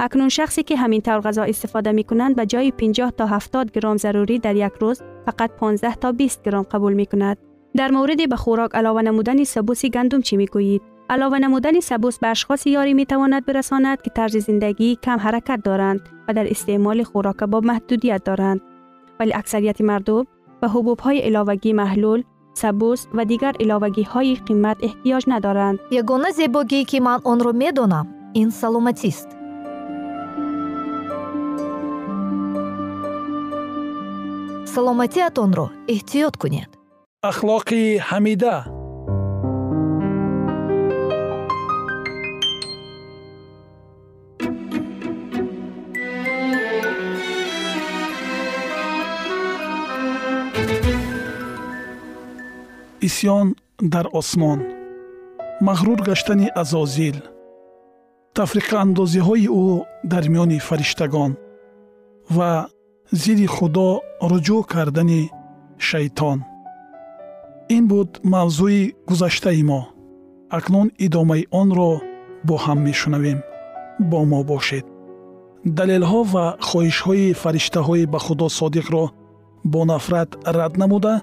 اکنون 0.00 0.28
شخصی 0.28 0.62
که 0.62 0.76
همین 0.76 1.00
طور 1.00 1.20
غذا 1.20 1.42
استفاده 1.42 1.92
می 1.92 2.04
کنند 2.04 2.36
به 2.36 2.46
جای 2.46 2.70
50 2.70 3.10
تا 3.10 3.26
70 3.26 3.70
گرم 3.70 3.96
ضروری 3.96 4.38
در 4.38 4.56
یک 4.56 4.72
روز 4.80 5.02
فقط 5.26 5.50
15 5.50 5.94
تا 5.94 6.12
20 6.12 6.42
گرم 6.42 6.62
قبول 6.62 6.92
می 6.92 7.06
کند. 7.06 7.38
در 7.76 7.90
مورد 7.90 8.28
به 8.28 8.36
خوراک 8.36 8.70
علاوه 8.74 9.02
نمودن 9.02 9.44
سبوس 9.44 9.84
گندم 9.84 10.20
چی 10.20 10.36
می 10.36 10.46
گویید؟ 10.46 10.82
علاوه 11.10 11.38
نمودن 11.38 11.80
سبوس 11.80 12.18
به 12.18 12.28
اشخاص 12.28 12.66
یاری 12.66 12.94
می 12.94 13.06
تواند 13.06 13.46
برساند 13.46 14.02
که 14.02 14.10
طرز 14.10 14.36
زندگی 14.36 14.96
کم 15.02 15.18
حرکت 15.18 15.60
دارند 15.64 16.00
و 16.28 16.32
در 16.32 16.50
استعمال 16.50 17.02
خوراک 17.02 17.36
با 17.36 17.60
محدودیت 17.60 18.24
دارند. 18.24 18.60
ولی 19.20 19.34
اکثریت 19.34 19.80
مردم 19.80 20.26
و 20.62 20.68
حبوب 20.68 21.00
های 21.00 21.24
الاوگی 21.26 21.72
محلول 21.72 22.24
سبوس 22.54 23.06
و 23.14 23.24
دیگر 23.24 23.54
الاوگی 23.60 24.02
های 24.02 24.34
قیمت 24.34 24.76
احتیاج 24.82 25.24
ندارند. 25.28 25.78
یگانه 25.90 26.30
زیباگی 26.30 26.84
که 26.84 27.00
من 27.00 27.20
آن 27.24 27.40
را 27.40 27.52
می‌دونم 27.52 28.06
این 28.32 28.50
سلامتی 28.50 29.08
است. 29.08 29.28
سلامتیتان 34.64 35.52
را 35.52 35.70
احتیاط 35.88 36.36
کنید. 36.36 36.68
اخلاقی 37.22 37.96
حمیده 37.96 38.77
исьён 53.08 53.46
дар 53.92 54.06
осмон 54.20 54.60
мағрур 55.66 56.00
гаштани 56.08 56.48
азозил 56.62 57.16
тафриқаандозиҳои 58.36 59.46
ӯ 59.62 59.66
дар 60.12 60.24
миёни 60.32 60.58
фариштагон 60.68 61.32
ва 62.36 62.50
зидди 63.22 63.46
худо 63.56 63.88
руҷӯъ 64.30 64.60
кардани 64.72 65.22
шайтон. 65.88 66.38
Ин 67.76 67.84
буд 67.90 68.10
мавзӯи 68.32 68.82
гузаштаи 69.08 69.62
мо. 69.70 69.80
Акнун 70.56 70.88
идомаи 71.06 71.48
онро 71.60 71.92
бо 72.46 72.54
ҳам 72.64 72.78
мешунавем. 72.86 73.38
Бо 74.10 74.18
мо 74.30 74.40
бошед. 74.50 74.86
Далелҳо 75.76 76.20
ва 76.32 76.46
хоҳишҳои 76.68 77.36
фариштаҳои 77.42 78.04
ба 78.12 78.18
худо 78.26 78.46
содиқро 78.58 79.04
бо 79.72 79.80
нафрат 79.92 80.30
рад 80.58 80.72
намуда 80.82 81.14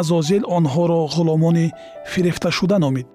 азозил 0.00 0.42
онҳоро 0.56 1.00
ғуломони 1.14 1.66
фирифташуда 2.12 2.78
номид. 2.84 3.06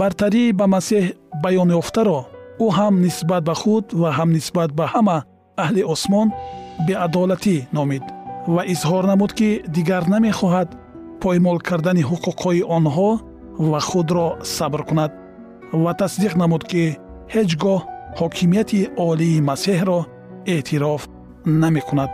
Бартарии 0.00 0.52
ба 0.58 0.66
масеҳ 0.74 1.04
баёнёфтаро 1.44 2.20
ӯ 2.64 2.66
ҳам 2.78 2.94
нисбат 3.04 3.42
ба 3.48 3.54
худ 3.60 3.84
ва 4.00 4.10
ҳам 4.16 4.30
нисбат 4.36 4.70
ба 4.78 4.84
ҳама 4.92 5.18
аҳли 5.62 5.82
осмон 5.94 6.28
беадолатӣ 6.86 7.56
номид 7.76 8.04
ва 8.54 8.62
изҳор 8.74 9.04
намуд 9.12 9.32
ки 9.38 9.48
дигар 9.76 10.02
намехоҳад 10.14 10.68
поймол 11.22 11.58
кардани 11.68 12.02
ҳуқуқҳои 12.10 12.66
онҳо 12.76 13.10
ва 13.70 13.80
худро 13.88 14.26
сабр 14.56 14.80
кунад 14.88 15.12
ва 15.82 15.92
тасдиқ 16.00 16.32
намуд 16.42 16.62
ки 16.70 16.82
ҳеҷ 17.34 17.50
гоҳ 17.62 17.80
ҳокимияти 18.20 18.80
олии 19.08 19.44
масеҳро 19.50 19.98
эътироф 20.54 21.02
намекунад. 21.62 22.12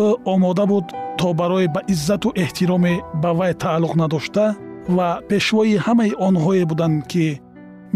Ӯ 0.00 0.02
омода 0.32 0.64
буд 0.72 0.86
то 1.18 1.34
барои 1.34 1.66
ба 1.74 1.80
иззату 1.92 2.28
эҳтироме 2.44 2.94
ба 3.22 3.30
вай 3.38 3.52
тааллуқ 3.62 3.94
надошта 4.02 4.46
ва 4.96 5.08
пешвои 5.28 5.76
ҳамаи 5.86 6.12
онҳое 6.28 6.64
буданд 6.70 6.98
ки 7.10 7.26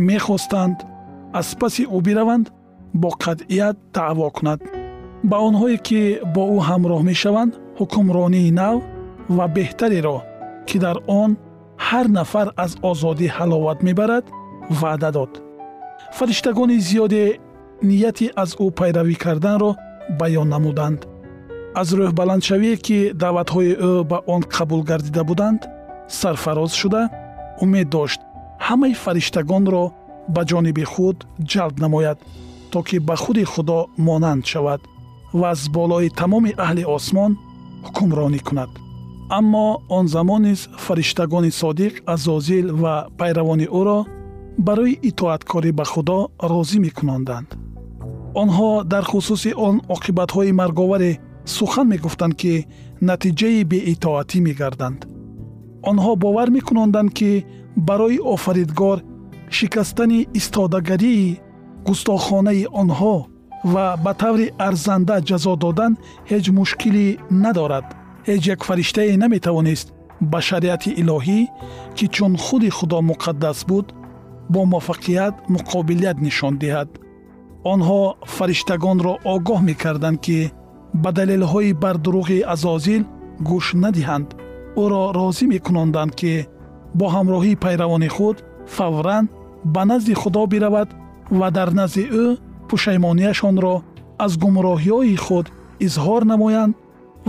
мехостанд 0.09 0.77
аз 1.41 1.49
паси 1.61 1.83
ӯ 1.97 1.99
бираванд 2.07 2.47
бо 3.03 3.09
қатъият 3.25 3.77
даъво 3.95 4.29
кунад. 4.37 4.61
Ба 5.31 5.37
онҳое 5.49 5.79
ки 5.87 6.01
бо 6.35 6.43
ӯ 6.57 6.59
ҳамроҳ 6.69 7.01
мешаванд 7.11 7.53
ҳукмронии 7.79 8.55
нав 8.61 8.77
ва 9.37 9.47
беҳтареро 9.57 10.19
ки 10.69 10.77
дар 10.85 10.97
он 11.21 11.31
ҳар 11.87 12.07
нафар 12.19 12.49
аз 12.65 12.73
озодӣ 12.91 13.29
ҳаловат 13.37 13.79
мебарад 13.87 14.25
ваъда 14.81 15.11
дод. 15.17 15.33
Фариштагони 16.17 16.79
зиёде 16.89 17.25
нияти 17.89 18.27
аз 18.43 18.51
ӯ 18.65 18.67
пайравӣ 18.79 19.15
карданро 19.25 19.71
баён 20.21 20.49
намуданд 20.55 21.01
аз 21.81 21.89
рӯҳбаландшавие 21.99 22.77
ки 22.87 22.99
даъватҳои 23.23 23.73
ӯ 23.91 23.93
ба 24.11 24.19
он 24.35 24.43
қабул 24.55 24.83
гардида 24.91 25.23
буданд 25.31 25.61
сарфароз 26.21 26.73
шуда 26.81 27.03
умед 27.65 27.89
дошт. 27.97 28.21
Ҳамаи 28.67 28.95
фариштагонро 29.05 29.85
ба 30.35 30.43
ҷониби 30.51 30.85
худ 30.93 31.17
ҷалб 31.53 31.75
намояд 31.85 32.19
то 32.73 32.79
ки 32.89 32.97
ба 33.09 33.17
худи 33.23 33.45
худо 33.53 33.79
монанд 34.07 34.43
шавад 34.53 34.81
ва 35.41 35.47
аз 35.55 35.61
болои 35.77 36.09
тамоми 36.21 36.53
аҳли 36.65 36.85
осмон 36.97 37.33
ҳукмронӣ 37.87 38.41
кунад. 38.49 38.71
Аммо 39.39 39.67
он 39.97 40.05
замон 40.15 40.43
низ 40.49 40.61
фариштагони 40.85 41.51
содиқ 41.61 41.95
азозил 42.15 42.67
ва 42.83 42.95
пайравони 43.19 43.67
ӯро 43.81 43.99
барои 44.67 45.01
итоаткорӣ 45.11 45.71
ба 45.79 45.85
худо 45.93 46.19
розӣ 46.51 46.79
мекунонданд 46.87 47.49
онҳо 48.43 48.71
дар 48.93 49.05
хусуси 49.11 49.51
он 49.67 49.75
оқибатҳои 49.95 50.53
марговаре 50.61 51.13
сухан 51.45 51.87
мегуфтанд 51.89 52.35
ки 52.41 52.67
натиҷаи 53.09 53.65
беитоатӣ 53.73 54.39
мегарданд. 54.49 55.01
Онҳо 55.91 56.13
бовар 56.25 56.49
мекунонданд 56.57 57.11
ки 57.19 57.31
барои 57.89 58.19
офаридгор 58.35 58.99
шикастани 59.57 60.21
истодагарии 60.39 61.39
густохонаи 61.87 62.65
онҳо 62.83 63.17
ва 63.73 63.87
ба 64.05 64.13
таври 64.23 64.47
арзанда 64.69 65.17
ҷазо 65.29 65.55
додан 65.65 65.93
ҳеҷ 66.31 66.45
мушкилӣ 66.59 67.07
надорад. 67.45 67.87
Ҳеҷ 68.29 68.43
як 68.55 68.61
фариштае 68.69 69.17
наметавонист 69.23 69.87
ба 70.31 70.41
шариати 70.49 70.91
илоҳӣ 71.01 71.41
ки 71.97 72.05
чун 72.15 72.33
худи 72.45 72.71
худо 72.77 72.99
муқаддас 73.11 73.59
буд 73.71 73.87
бо 74.53 74.61
муваффақият 74.73 75.35
муқобилият 75.55 76.19
нишон 76.27 76.55
диҳад. 76.63 76.91
Онҳо 77.73 78.01
фариштагонро 78.37 79.13
огоҳ 79.35 79.61
мекарданд 79.71 80.19
ки 80.27 80.39
ба 80.95 81.11
далелҳои 81.19 81.73
бардуруғи 81.83 82.39
азозил 82.55 83.03
гӯш 83.49 83.67
надиҳанд. 83.85 84.29
Ӯро 84.83 85.03
розӣ 85.19 85.45
мекунонданд 85.55 86.13
ки 86.21 86.35
бо 86.99 87.07
ҳамроҳии 87.15 87.61
пайравони 87.65 88.11
худ 88.17 88.37
фавран 88.77 89.25
ба 89.75 89.83
назди 89.91 90.15
худо 90.23 90.43
биравад 90.53 90.89
ва 91.39 91.49
дар 91.57 91.71
назди 91.81 92.05
ӯ 92.25 92.27
пушаймонияшонро 92.69 93.75
аз 94.25 94.33
гумроҳиҳои 94.43 95.17
худ 95.25 95.47
изҳор 95.87 96.23
намоянд 96.33 96.75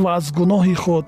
ва 0.02 0.10
аз 0.18 0.26
гуноҳи 0.38 0.76
худ 0.84 1.06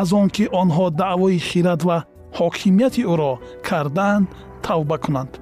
аз 0.00 0.08
он 0.20 0.28
ки 0.34 0.44
онҳо 0.60 0.86
даъвои 1.00 1.38
хират 1.48 1.80
ва 1.88 1.98
ҳокимияти 2.38 3.02
ӯро 3.12 3.32
кардаанд 3.68 4.26
тавба 4.66 4.96
кунанд. 5.04 5.32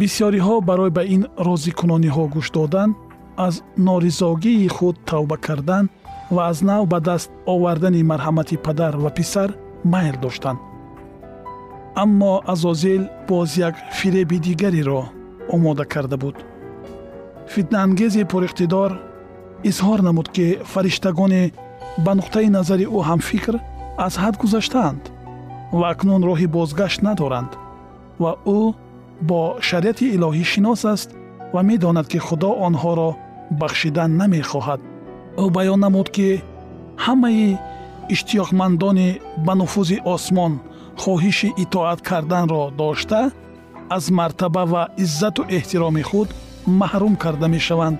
Бисьёриҳо 0.00 0.56
барои 0.68 0.90
ба 0.96 1.02
ин 1.14 1.22
розикунониҳо 1.46 2.24
гӯш 2.34 2.48
додан 2.56 2.90
аз 3.36 3.62
норизогии 3.78 4.68
худ 4.68 4.96
тавба 5.06 5.36
кардан 5.36 5.88
ва 6.30 6.42
аз 6.50 6.62
нав 6.62 6.86
ба 6.86 7.00
даст 7.00 7.30
овардани 7.46 8.02
марҳамати 8.02 8.56
падар 8.56 8.94
ва 8.96 9.10
писар 9.10 9.54
майл 9.84 10.16
доштанд. 10.22 10.58
Аммо 11.96 12.42
азозил 12.46 13.02
боз 13.28 13.56
як 13.56 13.74
фиреби 13.92 14.38
дигареро 14.38 15.02
омода 15.52 15.84
карда 15.84 16.16
буд. 16.16 16.36
Фитнаангези 17.48 18.24
пуриқтидор 18.24 18.90
изҳор 19.64 20.00
намуд 20.02 20.28
ки 20.28 20.58
фариштагоне 20.72 21.52
ба 22.04 22.12
нуқтаи 22.18 22.48
назари 22.56 22.86
ӯ 22.96 23.00
ҳамфикр 23.10 23.54
аз 24.06 24.14
ҳад 24.22 24.34
гузаштаанд 24.42 25.02
ва 25.78 25.86
акнун 25.92 26.22
роҳи 26.28 26.46
бозгашт 26.56 27.02
надоранд 27.02 27.52
ва 28.22 28.32
ӯ 28.58 28.60
бо 29.28 29.40
шариати 29.68 30.06
илоҳӣ 30.16 30.44
шинос 30.52 30.84
аст 30.94 31.08
ва 31.54 31.60
медонад 31.70 32.06
ки 32.12 32.18
худо 32.26 32.50
онҳоро 32.66 33.10
бахшидан 33.60 34.10
намехоҳад. 34.20 34.80
Ӯ 35.42 35.44
баён 35.56 35.80
намуд 35.84 36.08
ки 36.16 36.28
ҳамаи 37.04 37.58
иштиёқмандони 38.14 39.08
ба 39.46 39.52
нуфузи 39.60 39.98
осмон 40.14 40.52
хоҳиши 41.02 41.48
итоат 41.64 42.00
карданро 42.08 42.62
дошта 42.80 43.20
аз 43.96 44.04
мартаба 44.18 44.64
ва 44.72 44.82
иззату 45.04 45.42
эҳтироми 45.56 46.02
худ 46.10 46.28
маҳрум 46.80 47.14
карда 47.22 47.46
мешаванд. 47.56 47.98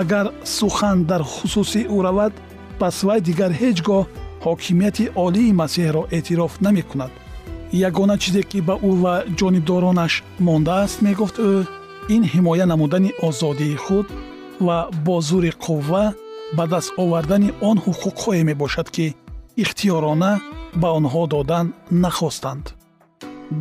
Агар 0.00 0.26
сухан 0.58 0.98
дар 1.10 1.22
хусуси 1.22 1.82
ӯ 1.96 1.98
равад 2.06 2.32
пас 2.80 2.96
вай 3.06 3.20
дигар 3.28 3.52
ҳеҷ 3.60 3.78
гоҳ 3.88 4.04
ҳокимияти 4.46 5.04
олии 5.24 5.56
масеҳро 5.60 6.02
эътироф 6.16 6.52
намекунад. 6.66 7.12
Ягона 7.88 8.16
чизе 8.22 8.42
ки 8.50 8.58
ба 8.68 8.74
ӯ 8.88 8.92
ва 9.02 9.14
ҷонибдоронаш 9.38 10.14
мондааст 10.46 10.98
мегуфт 11.06 11.36
ӯ 11.50 11.52
ин 12.14 12.22
ҳимоя 12.32 12.66
намудани 12.72 13.10
озодии 13.28 13.76
худ 13.84 14.06
ва 14.66 14.78
бо 15.04 15.16
зури 15.28 15.52
қувва 15.64 16.04
ба 16.56 16.64
даст 16.72 16.90
овардани 17.02 17.50
он 17.68 17.76
ҳуқуқҳое 17.86 18.42
мебошад 18.50 18.88
ки 18.94 19.06
ихтиёрона 19.62 20.32
ба 20.80 20.88
онҳо 20.98 21.22
додан 21.34 21.66
нахостанд. 22.04 22.64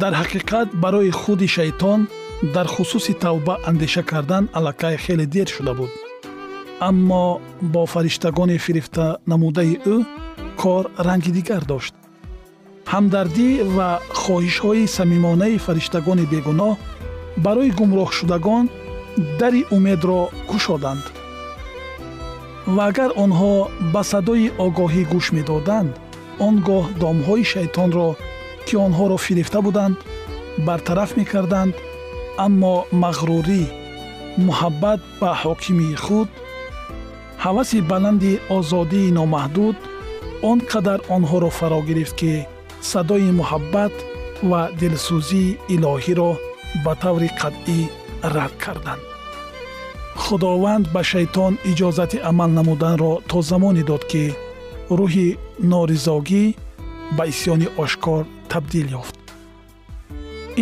Дар 0.02 0.14
ҳақиқат 0.22 0.68
барои 0.84 1.12
худи 1.22 1.48
шайтон 1.56 2.00
дар 2.56 2.68
хусуси 2.76 3.14
тавба 3.24 3.56
андеша 3.70 4.04
кардан 4.12 4.44
аллакай 4.58 4.96
хеле 5.04 5.26
дер 5.36 5.48
шуда 5.56 5.74
буд. 5.80 5.92
Аммо 6.88 7.42
бо 7.74 7.86
фариштагони 7.94 8.58
фирифта 8.66 9.06
намудаи 9.32 9.74
ӯ 9.94 9.98
кор 10.62 10.84
ранги 11.08 11.32
дигар 11.38 11.64
дошт. 11.72 11.94
Ҳамдардӣ 12.94 13.50
ва 13.76 13.90
хоҳишҳои 14.22 14.92
самимонаи 14.98 15.58
фариштагони 15.66 16.26
бегуноҳ 16.34 16.74
барои 17.46 17.72
гумроҳшудагон 17.80 18.66
дари 19.40 19.66
умедро 19.76 20.30
кушоданд. 20.50 21.04
Ва 22.76 22.84
агар 22.90 23.12
онҳо 23.24 23.54
ба 23.94 24.02
садои 24.12 24.48
огоҳӣ 24.66 25.04
гӯш 25.12 25.28
медоданд 25.38 25.92
он 26.46 26.56
гоҳ 26.68 26.86
домҳои 27.04 27.44
шайтонро 27.54 28.10
ки 28.66 28.76
онҳоро 28.86 29.18
фирифта 29.26 29.60
буданд 29.66 29.96
бартараф 30.68 31.12
мекарданд 31.20 31.74
аммо 32.46 32.76
мағрурӣ 33.04 33.64
муҳаббат 34.48 35.00
ба 35.20 35.30
ҳокимии 35.44 36.00
худ 36.04 36.30
ҳаваси 37.44 37.80
баланди 37.92 38.34
озодии 38.58 39.14
номаҳдуд 39.20 39.78
он 40.50 40.58
қадар 40.72 41.00
онҳоро 41.16 41.50
фаро 41.60 41.80
гирифт 41.90 42.16
ки 42.20 42.34
садои 42.92 43.30
муҳаббат 43.40 43.94
ва 44.50 44.62
дилсӯзии 44.80 45.58
илоҳиро 45.76 46.32
ба 46.84 46.94
таври 47.04 47.30
қатъӣ 47.42 47.82
рад 48.24 48.54
карданд. 48.64 49.02
Худованд 50.16 50.86
ба 50.94 51.02
шайтон 51.04 51.54
иҷозати 51.72 52.18
амал 52.30 52.50
намуданро 52.58 53.14
то 53.30 53.42
замоне 53.42 53.84
дод 53.84 54.04
ки 54.12 54.24
рӯҳи 55.00 55.30
норизогӣ 55.72 56.46
ба 57.18 57.24
исьёни 57.32 57.68
ошкор 57.84 58.24
табдил 58.52 58.88
ёфт. 59.00 59.16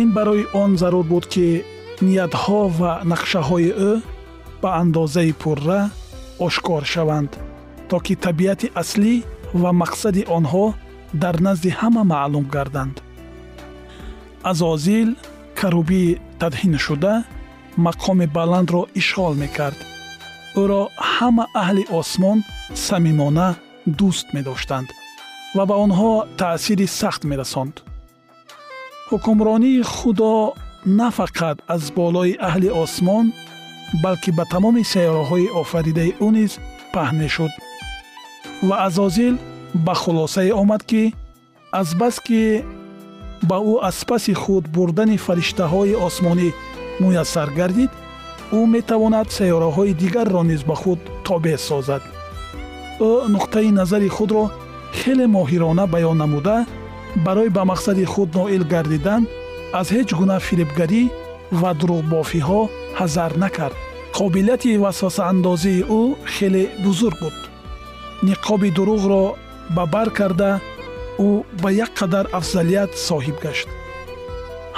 Ин 0.00 0.08
барои 0.16 0.44
он 0.62 0.70
зарур 0.80 1.04
буд 1.12 1.26
ки 1.32 1.46
ниятҳо 2.06 2.60
ва 2.78 2.92
нақшаҳои 3.10 3.70
ӯ 3.90 3.92
ба 4.62 4.70
андозаи 4.82 5.32
пурра 5.42 5.80
ошкор 6.46 6.82
шаванд 6.92 7.30
то 7.88 7.96
ки 8.04 8.14
табиати 8.24 8.66
аслӣ 8.82 9.14
ва 9.62 9.70
мақсади 9.82 10.22
онҳо 10.36 10.66
дар 11.22 11.36
назди 11.46 11.70
ҳама 11.80 12.02
маълум 12.12 12.46
гарданд. 12.54 12.96
Азозил 14.50 15.08
карубии 15.60 16.18
тадҳиншуда 16.40 17.14
мақоми 17.86 18.26
баландро 18.36 18.82
ишғол 19.00 19.34
мекард. 19.42 19.78
Ӯро 20.62 20.82
ҳама 21.12 21.44
аҳли 21.62 21.84
осмон 22.00 22.38
самимона 22.86 23.48
дӯст 23.98 24.26
медоштанд 24.36 24.88
ва 25.56 25.64
ба 25.70 25.74
онҳо 25.84 26.12
таъсири 26.40 26.86
сахт 27.00 27.22
мерасонд. 27.30 27.74
Ҳукмронии 29.10 29.82
худо 29.94 30.34
на 30.98 31.08
фақат 31.18 31.56
аз 31.74 31.82
болои 31.98 32.38
аҳли 32.48 32.68
осмон 32.82 33.26
балки 34.02 34.30
ба 34.38 34.44
тамоми 34.52 34.82
сайёраҳои 34.92 35.52
офаридаи 35.62 36.16
ӯ 36.26 36.28
низ 36.36 36.52
паҳн 36.94 37.16
мешуд. 37.22 37.52
Ва 38.68 38.76
азозил 38.86 39.34
ба 39.86 39.94
хулосае 40.02 40.52
омад 40.62 40.82
ки 40.90 41.02
азбаски 41.80 42.42
ба 43.48 43.56
ӯ 43.72 43.74
аз 43.88 43.98
паси 44.08 44.32
худ 44.42 44.64
бурдани 44.74 45.16
фариштаҳои 45.26 45.94
осмонӣ 46.06 46.48
муяссар 47.02 47.48
гардид 47.58 47.92
ӯ 48.58 48.60
метавонад 48.74 49.28
сайёраҳои 49.36 49.92
дигарро 50.02 50.42
низ 50.50 50.62
ба 50.68 50.74
худ 50.82 51.00
тобеъ 51.28 51.58
созад. 51.68 52.02
Ӯ 53.08 53.10
нуқтаи 53.34 53.70
назари 53.80 54.08
худро 54.16 54.44
хеле 54.98 55.26
моҳирона 55.36 55.84
баён 55.94 56.16
намуда 56.22 56.56
барои 57.24 57.50
ба 57.56 57.62
мақсади 57.72 58.04
худ 58.12 58.28
ноил 58.38 58.64
гардидан 58.72 59.22
аз 59.80 59.86
ҳеҷ 59.94 60.08
гуна 60.18 60.36
фирибгарӣ 60.46 61.02
ва 61.60 61.70
дурӯғбофиҳо 61.80 62.60
ҳазар 62.98 63.32
накард. 63.44 63.76
Қобилияти 64.18 64.72
васвасаандозии 64.84 65.84
ӯ 66.00 66.02
хеле 66.34 66.64
бузург 66.84 67.16
буд. 67.22 67.36
Ниқоби 68.26 68.68
дурӯғро 68.76 69.24
ба 69.76 69.84
бар 69.94 70.08
карда 70.18 70.50
ӯ 71.28 71.30
ба 71.62 71.68
як 71.84 71.90
қадар 72.00 72.26
афзалият 72.38 72.90
соҳиб 73.08 73.36
гашт. 73.44 73.68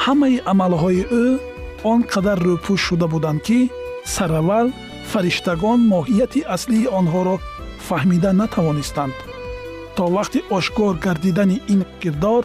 Ҳамаи 0.04 0.36
амалҳои 0.52 1.02
ӯ 1.22 1.24
он 1.84 2.00
қадар 2.12 2.38
рӯпӯш 2.46 2.80
шуда 2.86 3.06
буданд 3.12 3.40
ки 3.46 3.70
сараввал 4.14 4.68
фариштагон 5.10 5.80
моҳияти 5.92 6.40
аслии 6.54 6.90
онҳоро 6.98 7.36
фаҳмида 7.88 8.30
натавонистанд. 8.40 9.14
То 9.96 10.04
вақти 10.16 10.40
ошкор 10.58 10.94
гардидани 11.06 11.58
ин 11.74 11.80
кирдор 12.00 12.44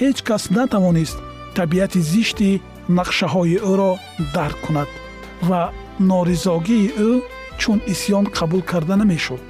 ҳеҷ 0.00 0.18
кас 0.28 0.42
натавонист 0.58 1.18
табиати 1.58 2.00
зишти 2.12 2.60
нақшаҳои 2.98 3.56
ӯро 3.72 3.92
дарк 4.34 4.58
кунад 4.64 4.90
ва 5.48 5.62
норизогии 6.10 6.92
ӯ 7.08 7.10
чун 7.60 7.78
исьён 7.92 8.24
қабул 8.36 8.62
карда 8.70 8.96
намешуд. 8.96 9.40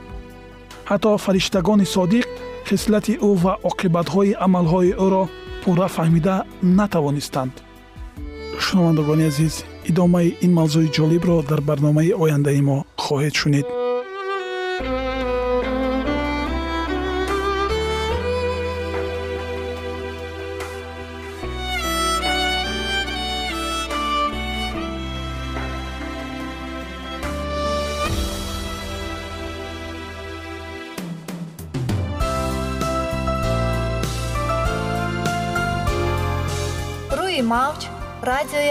Ҳатто 0.91 1.11
фариштагони 1.25 1.87
содиқ 1.97 2.27
хислати 2.69 3.15
ӯ 3.29 3.31
ва 3.43 3.53
оқибатҳои 3.71 4.39
амалҳои 4.47 4.93
ӯро 5.07 5.25
пурра 5.63 5.89
фаҳмида 5.97 6.37
натавонистанд 6.79 7.55
шунавандагони 8.71 9.25
азиз 9.31 9.55
идомаи 9.91 10.37
ин 10.45 10.53
мавзӯи 10.59 10.93
ҷолибро 10.97 11.37
дар 11.51 11.61
барномаи 11.69 12.17
ояндаи 12.23 12.61
мо 12.69 12.77
хоҳед 13.05 13.35
шунид 13.41 13.67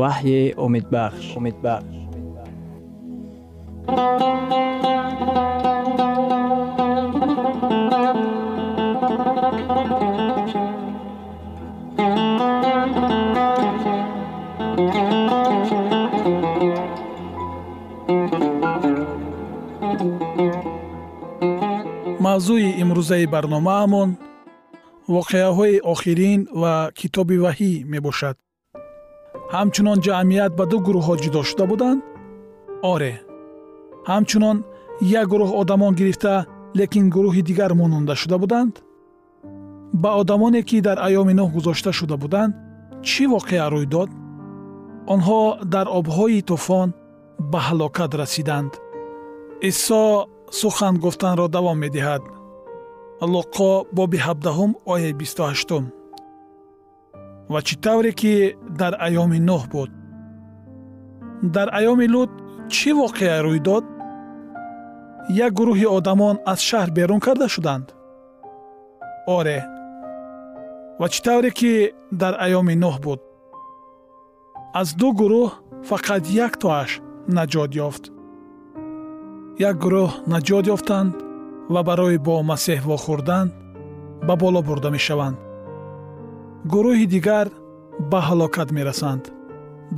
Ваҳйи 0.00 0.42
умедбахш 0.64 1.26
умедбахш 1.38 1.96
мавзӯи 22.24 22.68
имрӯзаи 22.82 23.26
барномаамон 23.34 24.10
воқеаҳои 25.14 25.76
охирин 25.92 26.40
ва 26.60 26.74
китоби 26.98 27.36
ваҳӣ 27.44 27.72
мебошад 27.92 28.36
ҳамчунон 29.54 29.98
ҷамъият 30.06 30.52
ба 30.58 30.64
ду 30.70 30.76
гурӯҳҳо 30.86 31.14
ҷудо 31.22 31.40
шуда 31.50 31.64
буданд? 31.70 32.00
Оре. 32.92 33.14
Ҳамчунон 34.10 34.56
як 35.20 35.26
гурӯҳ 35.32 35.50
одамон 35.60 35.92
гирифта 36.00 36.34
лекин 36.78 37.06
гурӯҳи 37.14 37.42
дигар 37.48 37.70
монанда 37.80 38.14
шуда 38.22 38.36
буданд? 38.42 38.74
Ба 40.02 40.10
одамоне 40.20 40.60
ки 40.68 40.76
дар 40.86 40.98
айёми 41.06 41.34
нӯҳ 41.38 41.48
гузошта 41.56 41.90
шуда 41.98 42.16
буданд 42.22 42.52
чӣ 43.08 43.22
воқеа 43.34 43.66
рӯй 43.74 43.86
дод? 43.94 44.10
Онҳо 45.14 45.40
дар 45.74 45.86
обҳои 45.98 46.40
тӯфон 46.48 46.88
ба 47.52 47.58
ҳалокат 47.68 48.12
расиданд. 48.20 48.72
Исо 49.70 50.02
сухан 50.60 50.94
гуфтанро 51.04 51.46
давом 51.56 51.78
медиҳад. 51.84 52.22
Луқо 53.34 53.70
боби 53.98 54.18
ҳабдаҳум 54.26 54.70
ояи 54.92 55.12
бисту 55.20 55.42
ҳаштум 55.50 55.84
ва 57.52 57.60
чӣ 57.66 57.74
тавре 57.84 58.12
ки 58.20 58.32
дар 58.80 58.94
айёми 59.06 59.38
нӯҳ 59.48 59.62
буд. 59.72 59.90
Дар 61.54 61.68
айёми 61.78 62.06
лут 62.14 62.30
чӣ 62.74 62.90
воқеа 63.00 63.36
рӯй 63.46 63.60
дод? 63.68 63.84
Як 65.44 65.52
гурӯҳи 65.58 65.86
одамон 65.98 66.36
аз 66.52 66.60
шаҳр 66.68 66.90
берун 66.96 67.20
карда 67.26 67.46
шуданд? 67.54 67.86
Оре. 69.36 69.58
Ва 71.00 71.06
чӣ 71.12 71.20
тавре 71.26 71.50
ки 71.58 71.72
дар 72.20 72.34
айёми 72.44 72.74
нӯҳ 72.82 72.96
буд? 73.04 73.20
Аз 74.80 74.88
ду 75.00 75.08
гурӯҳ 75.20 75.48
фақат 75.88 76.22
як 76.46 76.52
тоаш 76.62 76.90
наҷот 77.36 77.70
ёфт. 77.88 78.04
Як 79.68 79.76
гурӯҳ 79.84 80.10
наҷот 80.32 80.64
ёфтанд 80.74 81.12
ва 81.74 81.80
барои 81.88 82.18
бо 82.26 82.34
масеҳ 82.50 82.80
вохӯрдан 82.90 83.46
ба 84.26 84.34
боло 84.42 84.60
бурда 84.68 84.90
мешаванд 84.96 85.38
гурӯҳи 86.66 87.06
дигар 87.06 87.46
ба 88.10 88.20
ҳалокат 88.28 88.68
мерасанд. 88.78 89.24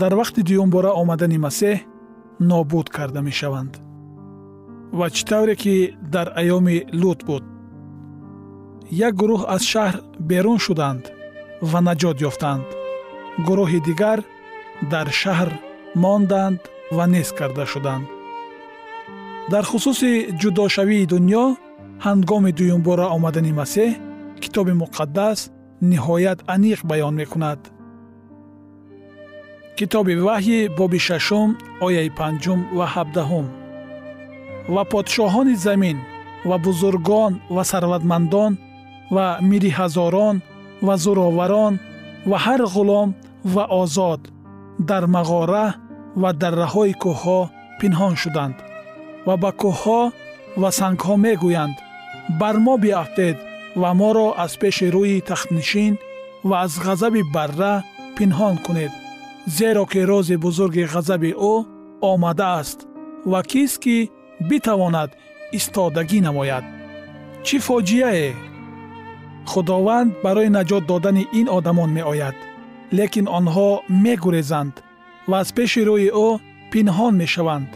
Дар 0.00 0.12
вақти 0.20 0.40
дуюмбора 0.48 0.90
омадани 1.02 1.38
масеҳ 1.46 1.76
нобуд 2.50 2.86
карда 2.96 3.20
мешаванд. 3.28 3.72
Ва 4.98 5.06
чӣ 5.14 5.22
тавре 5.30 5.54
ки 5.62 5.74
дар 6.14 6.28
айёми 6.40 6.76
лут 7.00 7.20
буд. 7.28 7.44
Як 9.06 9.14
гурӯҳ 9.20 9.42
аз 9.54 9.62
шаҳр 9.72 9.96
берун 10.30 10.58
шуданд 10.66 11.04
ва 11.70 11.78
наҷот 11.88 12.16
ёфтанд. 12.28 12.66
Гурӯҳи 13.46 13.80
дигар 13.88 14.18
дар 14.92 15.08
шаҳр 15.20 15.50
монданд 16.02 16.60
ва 16.96 17.04
нест 17.14 17.32
карда 17.38 17.64
шуданд. 17.72 18.06
Дар 19.52 19.64
хусуси 19.70 20.12
ҷудошавии 20.40 21.08
дуньё 21.12 21.44
ҳангоми 22.06 22.52
дуюмбора 22.58 23.06
омадани 23.16 23.52
масеҳ 23.60 23.90
китоби 24.42 24.72
муқаддас 24.82 25.38
ниҳоят 25.82 26.38
аниқ 26.54 26.80
баён 26.90 27.14
мекунад. 27.20 27.60
Китоби 29.76 30.14
ваҳйи 30.26 30.60
боби 30.78 31.00
шашум 31.08 31.48
ояи 31.86 32.10
панҷум 32.18 32.60
ва 32.78 32.86
ҳабдаҳум. 32.94 33.46
Ва 34.74 34.82
подшоҳони 34.92 35.54
замин 35.66 35.98
ва 36.48 36.56
бузургон 36.66 37.32
ва 37.54 37.62
сарватмандон 37.72 38.52
ва 39.14 39.26
мириҳазорон 39.50 40.36
ва 40.86 40.94
зӯроварон 41.04 41.74
ва 42.30 42.38
ҳар 42.44 42.62
ғулом 42.74 43.08
ва 43.54 43.64
озод 43.82 44.20
дар 44.88 45.04
мағора 45.16 45.66
ва 46.22 46.30
дарраҳои 46.40 46.92
кӯҳҳо 47.02 47.40
пинҳон 47.78 48.14
шуданд 48.22 48.56
ва 49.26 49.34
ба 49.42 49.50
кӯҳҳо 49.60 50.00
ва 50.60 50.70
сангҳо 50.78 51.14
мегӯянд. 51.24 51.76
Бар 52.40 52.56
мо 52.64 52.74
биафтед 52.82 53.36
ва 53.76 53.94
моро 53.94 54.34
аз 54.44 54.52
пеши 54.60 54.86
рӯи 54.94 55.20
тахтнишин 55.28 55.94
ва 56.44 56.56
аз 56.64 56.72
ғазаби 56.86 57.22
барра 57.34 57.74
пинҳон 58.16 58.56
кунед 58.64 58.92
зеро 59.46 59.84
ки 59.92 60.00
рози 60.10 60.36
бузурги 60.44 60.84
ғазаби 60.94 61.32
ӯ 61.52 61.54
омадааст 62.10 62.78
ва 63.30 63.40
кист 63.42 63.78
ки 63.84 64.10
битавонад 64.48 65.10
истодагӣ 65.58 66.20
намояд. 66.26 66.64
Чӣ 67.46 67.56
фоҷиае 67.66 68.28
худованд 69.50 70.10
барои 70.24 70.50
наҷот 70.56 70.84
додани 70.90 71.24
ин 71.40 71.46
одамон 71.58 71.90
меояд 71.98 72.36
лекин 72.98 73.26
онҳо 73.38 73.68
мегурезанд 74.04 74.74
ва 75.30 75.36
аз 75.42 75.48
пеши 75.56 75.80
рӯи 75.88 76.08
ӯ 76.26 76.28
пинҳон 76.72 77.14
мешаванд. 77.22 77.68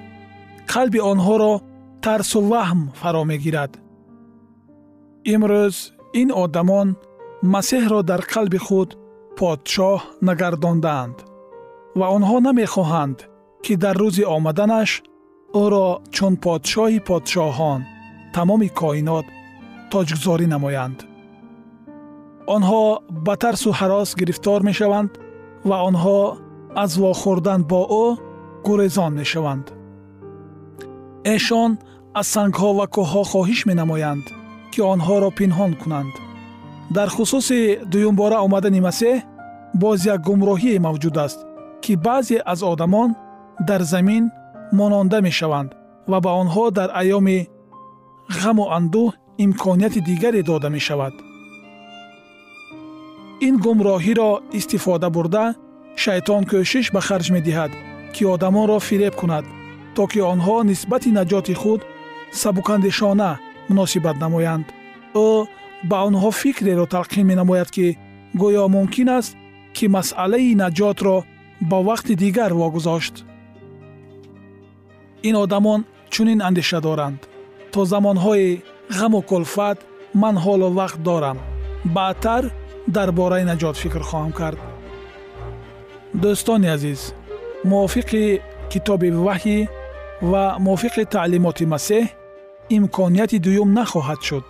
Қалби 0.73 1.01
онҳоро 1.13 1.53
тарсу 2.05 2.41
ваҳм 2.53 2.81
фаро 3.01 3.23
мегирад 3.33 3.73
имрӯз 5.33 5.77
ин 6.21 6.29
одамон 6.45 6.89
масеҳро 7.55 8.01
дар 8.11 8.23
қалби 8.33 8.59
худ 8.67 8.91
подшоҳ 9.39 10.01
нагардондаанд 10.29 11.17
ва 11.99 12.07
онҳо 12.17 12.37
намехоҳанд 12.49 13.19
ки 13.65 13.73
дар 13.83 13.97
рӯзи 14.03 14.25
омаданаш 14.37 14.91
ӯро 15.63 15.89
чун 16.15 16.35
подшоҳи 16.45 17.01
подшоҳон 17.09 17.81
тамоми 18.35 18.69
коинот 18.81 19.27
тоҷгузорӣ 19.93 20.47
намоянд. 20.55 20.99
Онҳо 22.57 22.83
ба 23.27 23.35
тарсу 23.43 23.71
ҳарос 23.79 24.11
гирифтор 24.21 24.61
мешаванд 24.69 25.11
ва 25.69 25.77
онҳо 25.89 26.19
аз 26.85 26.93
вохӯрдан 27.03 27.61
бо 27.71 27.81
ӯ 28.05 28.07
гурезон 28.67 29.13
мешаванд. 29.21 29.67
Эшон 31.35 31.71
аз 32.21 32.27
сангҳо 32.35 32.69
ва 32.79 32.87
кӯҳҳо 32.95 33.23
хоҳиш 33.33 33.61
менамоянд 33.71 34.27
ки 34.75 34.81
онҳоро 34.95 35.31
пинҳон 35.39 35.73
кунанд. 35.81 36.15
Дар 36.97 37.09
хусуси 37.17 37.61
дуюмбора 37.93 38.39
омадани 38.47 38.81
масеҳ 38.89 39.17
боз 39.83 39.99
як 40.15 40.21
гумроҳие 40.29 40.83
мавҷуд 40.87 41.17
аст 41.27 41.39
ки 41.85 41.93
баъзе 42.07 42.39
аз 42.53 42.61
одамон 42.73 43.11
дар 43.69 43.83
замин 43.93 44.25
мононда 44.79 45.19
мешаванд 45.29 45.71
ва 46.11 46.19
ба 46.25 46.31
онҳо 46.43 46.65
дар 46.79 46.89
айёми 47.01 47.39
ғаму 48.41 48.65
андӯҳ 48.79 49.09
имконияти 49.45 50.01
дигаре 50.09 50.43
дода 50.51 50.69
мешавад. 50.77 51.15
Ин 53.47 53.55
гумроҳиро 53.65 54.31
истифода 54.59 55.09
бурда 55.17 55.45
шайтон 56.03 56.43
кӯшиш 56.51 56.87
ба 56.95 57.01
харҷ 57.09 57.27
медиҳад 57.37 57.73
ки 58.15 58.23
одамонро 58.35 58.79
фиреб 58.89 59.15
кунад 59.21 59.45
то 59.97 60.03
ки 60.11 60.21
онҳо 60.33 60.57
нисбати 60.71 61.11
наҷоти 61.19 61.55
худ 61.63 61.81
сабукандешона 62.43 63.31
муносибат 63.69 64.17
намоянд. 64.25 64.67
Ӯ 65.27 65.29
ба 65.91 65.99
онҳо 66.09 66.31
фикреро 66.41 66.87
талқин 66.95 67.25
менамояд 67.31 67.69
ки 67.77 67.87
гӯё 68.41 68.65
мумкин 68.77 69.09
аст 69.19 69.33
ки 69.77 69.85
масъалаи 69.97 70.59
наҷотро 70.63 71.17
ба 71.71 71.79
вақти 71.89 72.13
дигар 72.25 72.53
вогузошт. 72.61 73.15
Ин 75.29 75.35
одамон 75.45 75.81
чунин 76.13 76.41
андеша 76.49 76.81
доранд. 76.81 77.21
То 77.73 77.81
замонҳои 77.93 78.61
ғаму 78.99 79.21
кулфат 79.31 79.79
ман 80.23 80.37
ҳолу 80.45 80.69
вақт 80.81 80.99
дорам. 81.09 81.39
Баъдтар 81.97 82.45
дар 82.97 83.09
бораи 83.19 83.45
наҷот 83.51 83.77
фикр 83.83 84.03
хоҳам 84.11 84.33
кард. 84.41 84.59
Дӯстони 86.23 86.69
азиз 86.77 87.01
мувофиқи 87.71 88.25
китоби 88.73 89.09
ваҳйӣ 89.27 89.59
ва 90.31 90.45
мувофиқи 90.67 91.03
таълимоти 91.15 91.65
масеҳ 91.75 92.05
имконияти 92.78 93.38
дуюм 93.46 93.70
нахоҳад 93.80 94.22
шуд 94.28 94.46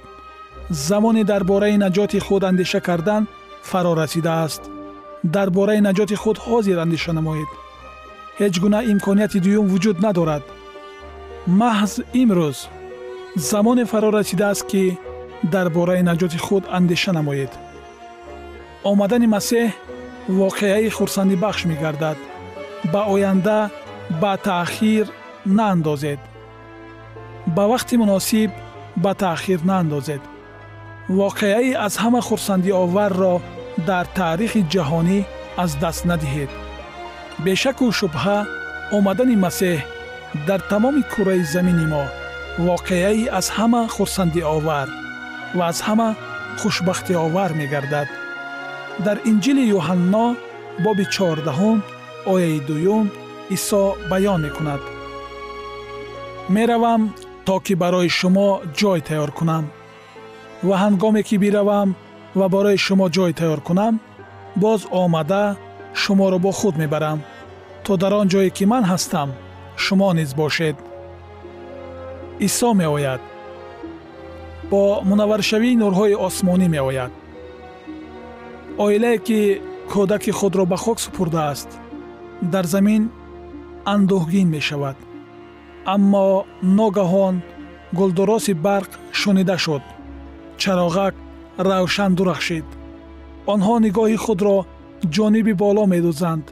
замоне 0.87 1.23
дар 1.31 1.43
бораи 1.51 1.77
наҷоти 1.85 2.19
худ 2.25 2.43
андеша 2.49 2.79
кардан 2.87 3.23
фаро 3.69 3.93
расидааст 4.01 4.61
дар 5.35 5.49
бораи 5.57 5.81
наҷоти 5.87 6.15
худ 6.21 6.37
ҳозир 6.45 6.77
андеша 6.85 7.11
намоед 7.19 7.49
ҳеҷ 8.39 8.55
гуна 8.63 8.79
имконияти 8.93 9.39
дуюм 9.45 9.65
вуҷуд 9.71 9.97
надорад 10.05 10.43
маҳз 11.61 11.93
имрӯз 12.21 12.57
замоне 13.49 13.83
фаро 13.91 14.09
расидааст 14.19 14.63
ки 14.71 14.83
дар 15.53 15.67
бораи 15.77 16.01
наҷоти 16.09 16.39
худ 16.45 16.63
андеша 16.77 17.11
намоед 17.19 17.51
омадани 18.91 19.27
масеҳ 19.35 19.67
воқеаи 20.39 20.89
хурсандибахш 20.97 21.61
мегардад 21.71 22.17
ба 22.91 23.01
оянда 23.13 23.59
ба 24.21 24.33
таъхир 24.47 25.05
наандозед 25.57 26.19
Ба 27.46 27.64
вақти 27.72 27.94
муносиб 27.96 28.50
ба 28.96 29.14
таъхир 29.14 29.60
наандозед. 29.70 30.22
Воқеаи 31.08 31.70
аз 31.86 31.94
ҳама 32.02 32.20
хурсандиоварро 32.28 33.34
дар 33.88 34.04
таърихи 34.18 34.66
ҷаҳонӣ 34.72 35.18
аз 35.62 35.70
даст 35.82 36.02
надиҳед. 36.10 36.50
Бешаку 37.44 37.86
шубҳа 37.98 38.38
омадани 38.96 39.36
масеҳ 39.44 39.78
дар 40.48 40.60
тамоми 40.70 41.02
кураи 41.12 41.44
замини 41.54 41.86
мо 41.92 42.04
воқеаи 42.68 43.30
аз 43.38 43.46
ҳама 43.56 43.82
хурсандиовар 43.94 44.88
ва 45.56 45.64
аз 45.72 45.78
ҳама 45.86 46.08
хушбахтиовар 46.60 47.50
мегардад. 47.60 48.08
Дар 49.04 49.16
инҷили 49.30 49.64
юҳанно 49.76 50.26
боби 50.84 51.04
чордаҳум 51.14 51.78
ояи 52.32 52.58
дуюм 52.68 53.06
исо 53.56 53.82
баён 54.10 54.40
мекунад. 54.46 54.82
Меравам 56.54 57.02
то 57.46 57.60
ки 57.64 57.74
барои 57.74 58.08
шумо 58.08 58.48
ҷой 58.78 59.00
тайёр 59.08 59.30
кунам. 59.38 59.64
ва 60.66 60.74
ҳангоме 60.82 61.22
ки 61.28 61.36
биравам 61.42 61.88
ва 62.38 62.46
барои 62.54 62.78
шумо 62.86 63.06
ҷой 63.16 63.32
тайёр 63.38 63.60
кунам 63.68 63.94
боз 64.62 64.80
омада 65.02 65.44
шуморо 66.00 66.38
бо 66.44 66.50
худ 66.58 66.74
мебарам. 66.82 67.18
то 67.84 67.96
дар 67.96 68.12
он 68.20 68.28
ҷое 68.32 68.50
ки 68.56 68.64
ман 68.72 68.84
ҳастам 68.90 69.28
шумо 69.84 70.08
низ 70.18 70.30
бошед. 70.40 70.76
Исо 72.46 72.68
меояд. 72.80 73.20
бо 74.70 74.82
мунавваршавии 75.08 75.80
нурҳои 75.82 76.20
осмонӣ 76.26 76.68
меояд. 76.76 77.12
оилае 78.84 79.18
ки 79.26 79.40
кӯдаки 79.92 80.32
худро 80.38 80.64
ба 80.72 80.76
хок 80.84 80.98
супурдааст 81.04 81.70
дар 82.52 82.64
замин 82.74 83.02
андӯҳгин 83.94 84.48
мешавад 84.56 84.96
аммо 85.94 86.44
ногаҳон 86.78 87.36
гулдуроси 87.98 88.54
барқ 88.66 88.90
шунида 89.20 89.56
шуд. 89.64 89.82
Чароғак 90.60 91.14
равшан 91.68 92.12
дурахшид. 92.14 92.66
Онҳо 93.52 93.74
нигоҳи 93.86 94.16
худро 94.24 94.56
ҷониби 95.14 95.54
боло 95.62 95.84
медузанд 95.94 96.44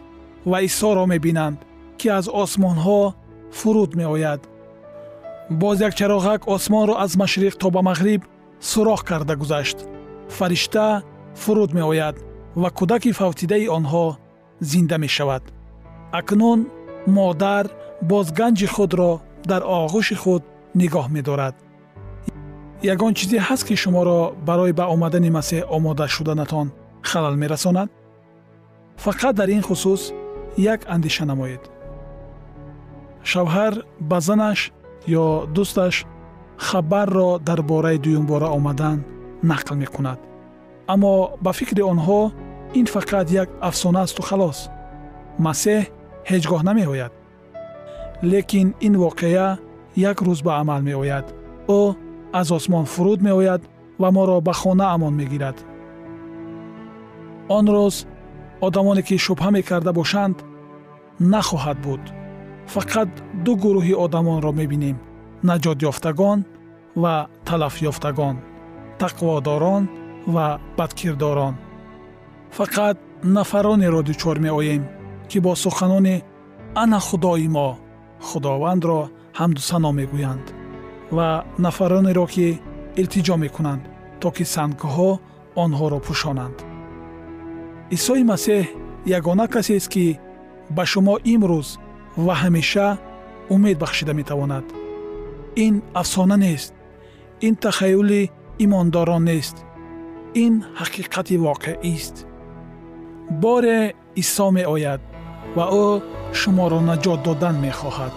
ва 0.50 0.58
исоро 0.68 1.04
мебинанд 1.12 1.58
ки 1.98 2.06
аз 2.18 2.26
осмонҳо 2.42 3.00
фуруд 3.58 3.90
меояд. 4.00 4.40
Боз 5.60 5.76
як 5.80 5.94
чароғак 5.98 6.40
осмонро 6.54 6.94
аз 7.04 7.12
машриқ 7.22 7.54
то 7.60 7.66
ба 7.74 7.80
мағриб 7.88 8.22
суроғ 8.70 9.00
карда 9.08 9.34
гузашт. 9.36 9.78
Фаришта 10.36 11.02
фуруд 11.34 11.70
меояд 11.78 12.16
ва 12.60 12.68
кӯдаки 12.78 13.12
фавтидаи 13.12 13.66
онҳо 13.76 14.16
зинда 14.60 14.96
мешавад. 15.04 15.42
Акнун 16.18 16.60
модар 17.06 17.64
بازگنج 18.08 18.66
خود 18.66 18.94
را 18.94 19.20
در 19.48 19.62
آغوش 19.62 20.12
خود 20.12 20.42
نگاه 20.74 21.10
می‌دارد 21.10 21.54
یگان 22.82 23.14
چیزی 23.14 23.38
هست 23.38 23.66
که 23.66 23.74
شما 23.74 24.02
را 24.02 24.30
برای 24.46 24.72
به 24.72 24.82
آمدن 24.82 25.28
مسیح 25.28 25.62
آماده 25.62 26.06
شدنتان 26.06 26.72
خلل 27.02 27.34
می‌رساند. 27.34 27.90
فقط 28.96 29.34
در 29.34 29.46
این 29.46 29.60
خصوص 29.60 30.10
یک 30.58 30.80
اندیشه 30.88 31.24
نمایید 31.24 31.60
شوهر 33.22 33.82
به 34.08 34.20
زنش 34.20 34.70
یا 35.06 35.44
دوستش 35.54 36.04
خبر 36.56 37.06
را 37.06 37.38
در 37.38 37.60
باره 37.60 37.98
دویم 37.98 38.26
باره 38.26 38.46
آمدن 38.46 39.04
نقل 39.44 39.76
می 39.76 39.86
کند. 39.86 40.18
اما 40.88 41.26
به 41.42 41.52
فکر 41.52 41.82
آنها 41.82 42.32
این 42.72 42.84
فقط 42.84 43.32
یک 43.32 43.48
افسانه 43.62 43.98
است 43.98 44.20
و 44.20 44.22
خلاص. 44.22 44.68
مسیح 45.38 45.86
هیچگاه 46.24 46.64
نمی 46.64 46.84
آید. 46.84 47.21
лекин 48.21 48.67
ин 48.87 48.95
воқеа 49.03 49.57
як 49.95 50.17
рӯз 50.25 50.39
ба 50.43 50.51
амал 50.61 50.81
меояд 50.81 51.25
ӯ 51.79 51.81
аз 52.39 52.51
осмон 52.51 52.85
фуруд 52.85 53.19
меояд 53.21 53.61
ва 54.01 54.11
моро 54.11 54.41
ба 54.41 54.53
хона 54.53 54.85
амон 54.95 55.13
мегирад 55.15 55.57
он 57.57 57.65
рӯз 57.75 57.95
одамоне 58.67 59.01
ки 59.07 59.15
шубҳа 59.25 59.49
мекарда 59.57 59.91
бошанд 59.99 60.37
нахоҳад 61.33 61.77
буд 61.85 62.03
фақат 62.73 63.09
ду 63.45 63.51
гурӯҳи 63.63 63.93
одамонро 64.05 64.51
мебинем 64.59 64.97
наҷотёфтагон 65.47 66.39
ва 67.01 67.15
талафёфтагон 67.47 68.35
тақводорон 69.01 69.83
ва 70.33 70.45
бадкирдорон 70.77 71.55
фақат 72.57 72.97
нафаронеро 73.35 74.01
дучор 74.03 74.37
меоем 74.45 74.83
ки 75.29 75.37
бо 75.45 75.51
суханони 75.63 76.15
ана 76.81 76.99
худои 77.07 77.47
мо 77.55 77.69
худовандро 78.28 79.00
ҳамдусано 79.40 79.90
мегӯянд 79.98 80.46
ва 81.16 81.28
нафаронеро 81.64 82.26
ки 82.34 82.46
илтиҷо 83.00 83.36
мекунанд 83.44 83.82
то 84.20 84.28
ки 84.36 84.44
сангҳо 84.54 85.10
онҳоро 85.62 85.98
пӯшонанд. 86.06 86.56
Исои 87.96 88.22
масеҳ 88.32 88.64
ягона 89.18 89.46
касест 89.54 89.88
ки 89.94 90.06
ба 90.76 90.84
шумо 90.92 91.14
имрӯз 91.34 91.68
ва 92.24 92.34
ҳамеша 92.42 92.88
умед 93.54 93.76
бахшида 93.82 94.12
метавонад. 94.20 94.66
Ин 95.64 95.74
афсона 96.00 96.36
нест 96.46 96.72
ин 97.46 97.54
тахаюли 97.64 98.22
имондорон 98.64 99.22
нест 99.30 99.56
ин 100.44 100.54
ҳақиқати 100.80 101.36
воқеист 101.46 102.16
боре 103.42 103.80
исо 104.22 104.46
меояд 104.56 105.00
ва 105.56 105.64
ӯ 105.84 105.88
шуморо 106.40 106.80
наҷот 106.90 107.20
додан 107.26 107.56
мехоҳад. 107.66 108.14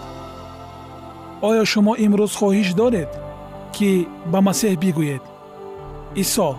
Оё 1.48 1.64
шумо 1.72 1.94
имрӯз 2.06 2.34
хоҳиш 2.40 2.70
доред 2.82 3.12
ки 3.76 3.90
ба 4.32 4.40
масеҳ 4.48 4.74
бигӯед. 4.84 5.24
Исо 6.24 6.50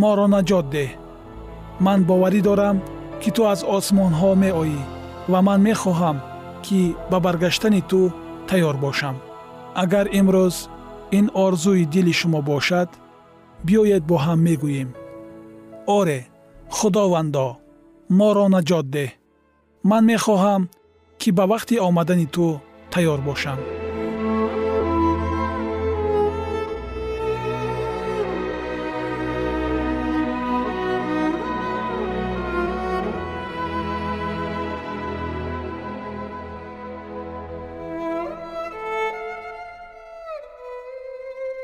моро 0.00 0.26
наҷот 0.34 0.66
деҳ. 0.74 0.90
Ман 1.84 2.00
боварӣ 2.08 2.40
дорам 2.48 2.76
ки 3.20 3.30
ту 3.36 3.42
аз 3.52 3.60
осмонҳо 3.76 4.30
меоӣ 4.42 4.80
ва 5.32 5.38
ман 5.46 5.60
мехоҳам 5.68 6.16
ки 6.64 6.80
ба 7.10 7.18
баргаштани 7.24 7.82
ту 7.90 8.00
тайёр 8.48 8.76
бошам. 8.84 9.16
Агар 9.82 10.06
имрӯз 10.20 10.56
ин 11.18 11.26
орзуи 11.44 11.84
дили 11.92 12.12
шумо 12.20 12.40
бошад 12.50 12.88
биёед 13.66 14.02
бо 14.10 14.16
ҳам 14.24 14.38
мегӯем. 14.46 14.90
Оре 15.98 16.20
худовандо 16.76 17.46
моро 18.18 18.46
наҷот 18.54 18.86
деҳ 18.96 19.10
من 19.84 20.04
می 20.04 20.16
خواهم 20.16 20.68
که 21.18 21.32
به 21.32 21.42
وقت 21.42 21.72
آمدن 21.72 22.24
تو 22.24 22.60
تیار 22.90 23.20
باشم. 23.20 23.58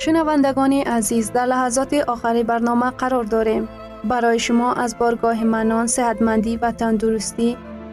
شنواندگانی 0.01 0.83
عزیز 0.83 1.33
در 1.33 1.47
لحظات 1.47 1.95
آخری 1.95 2.43
برنامه 2.43 2.91
قرار 2.91 3.25
داریم. 3.25 3.69
برای 4.05 4.39
شما 4.39 4.73
از 4.73 4.99
بارگاه 4.99 5.45
منان، 5.45 5.87
سهدمندی 5.87 6.57
و 6.57 6.73
تندرستی، 6.73 7.57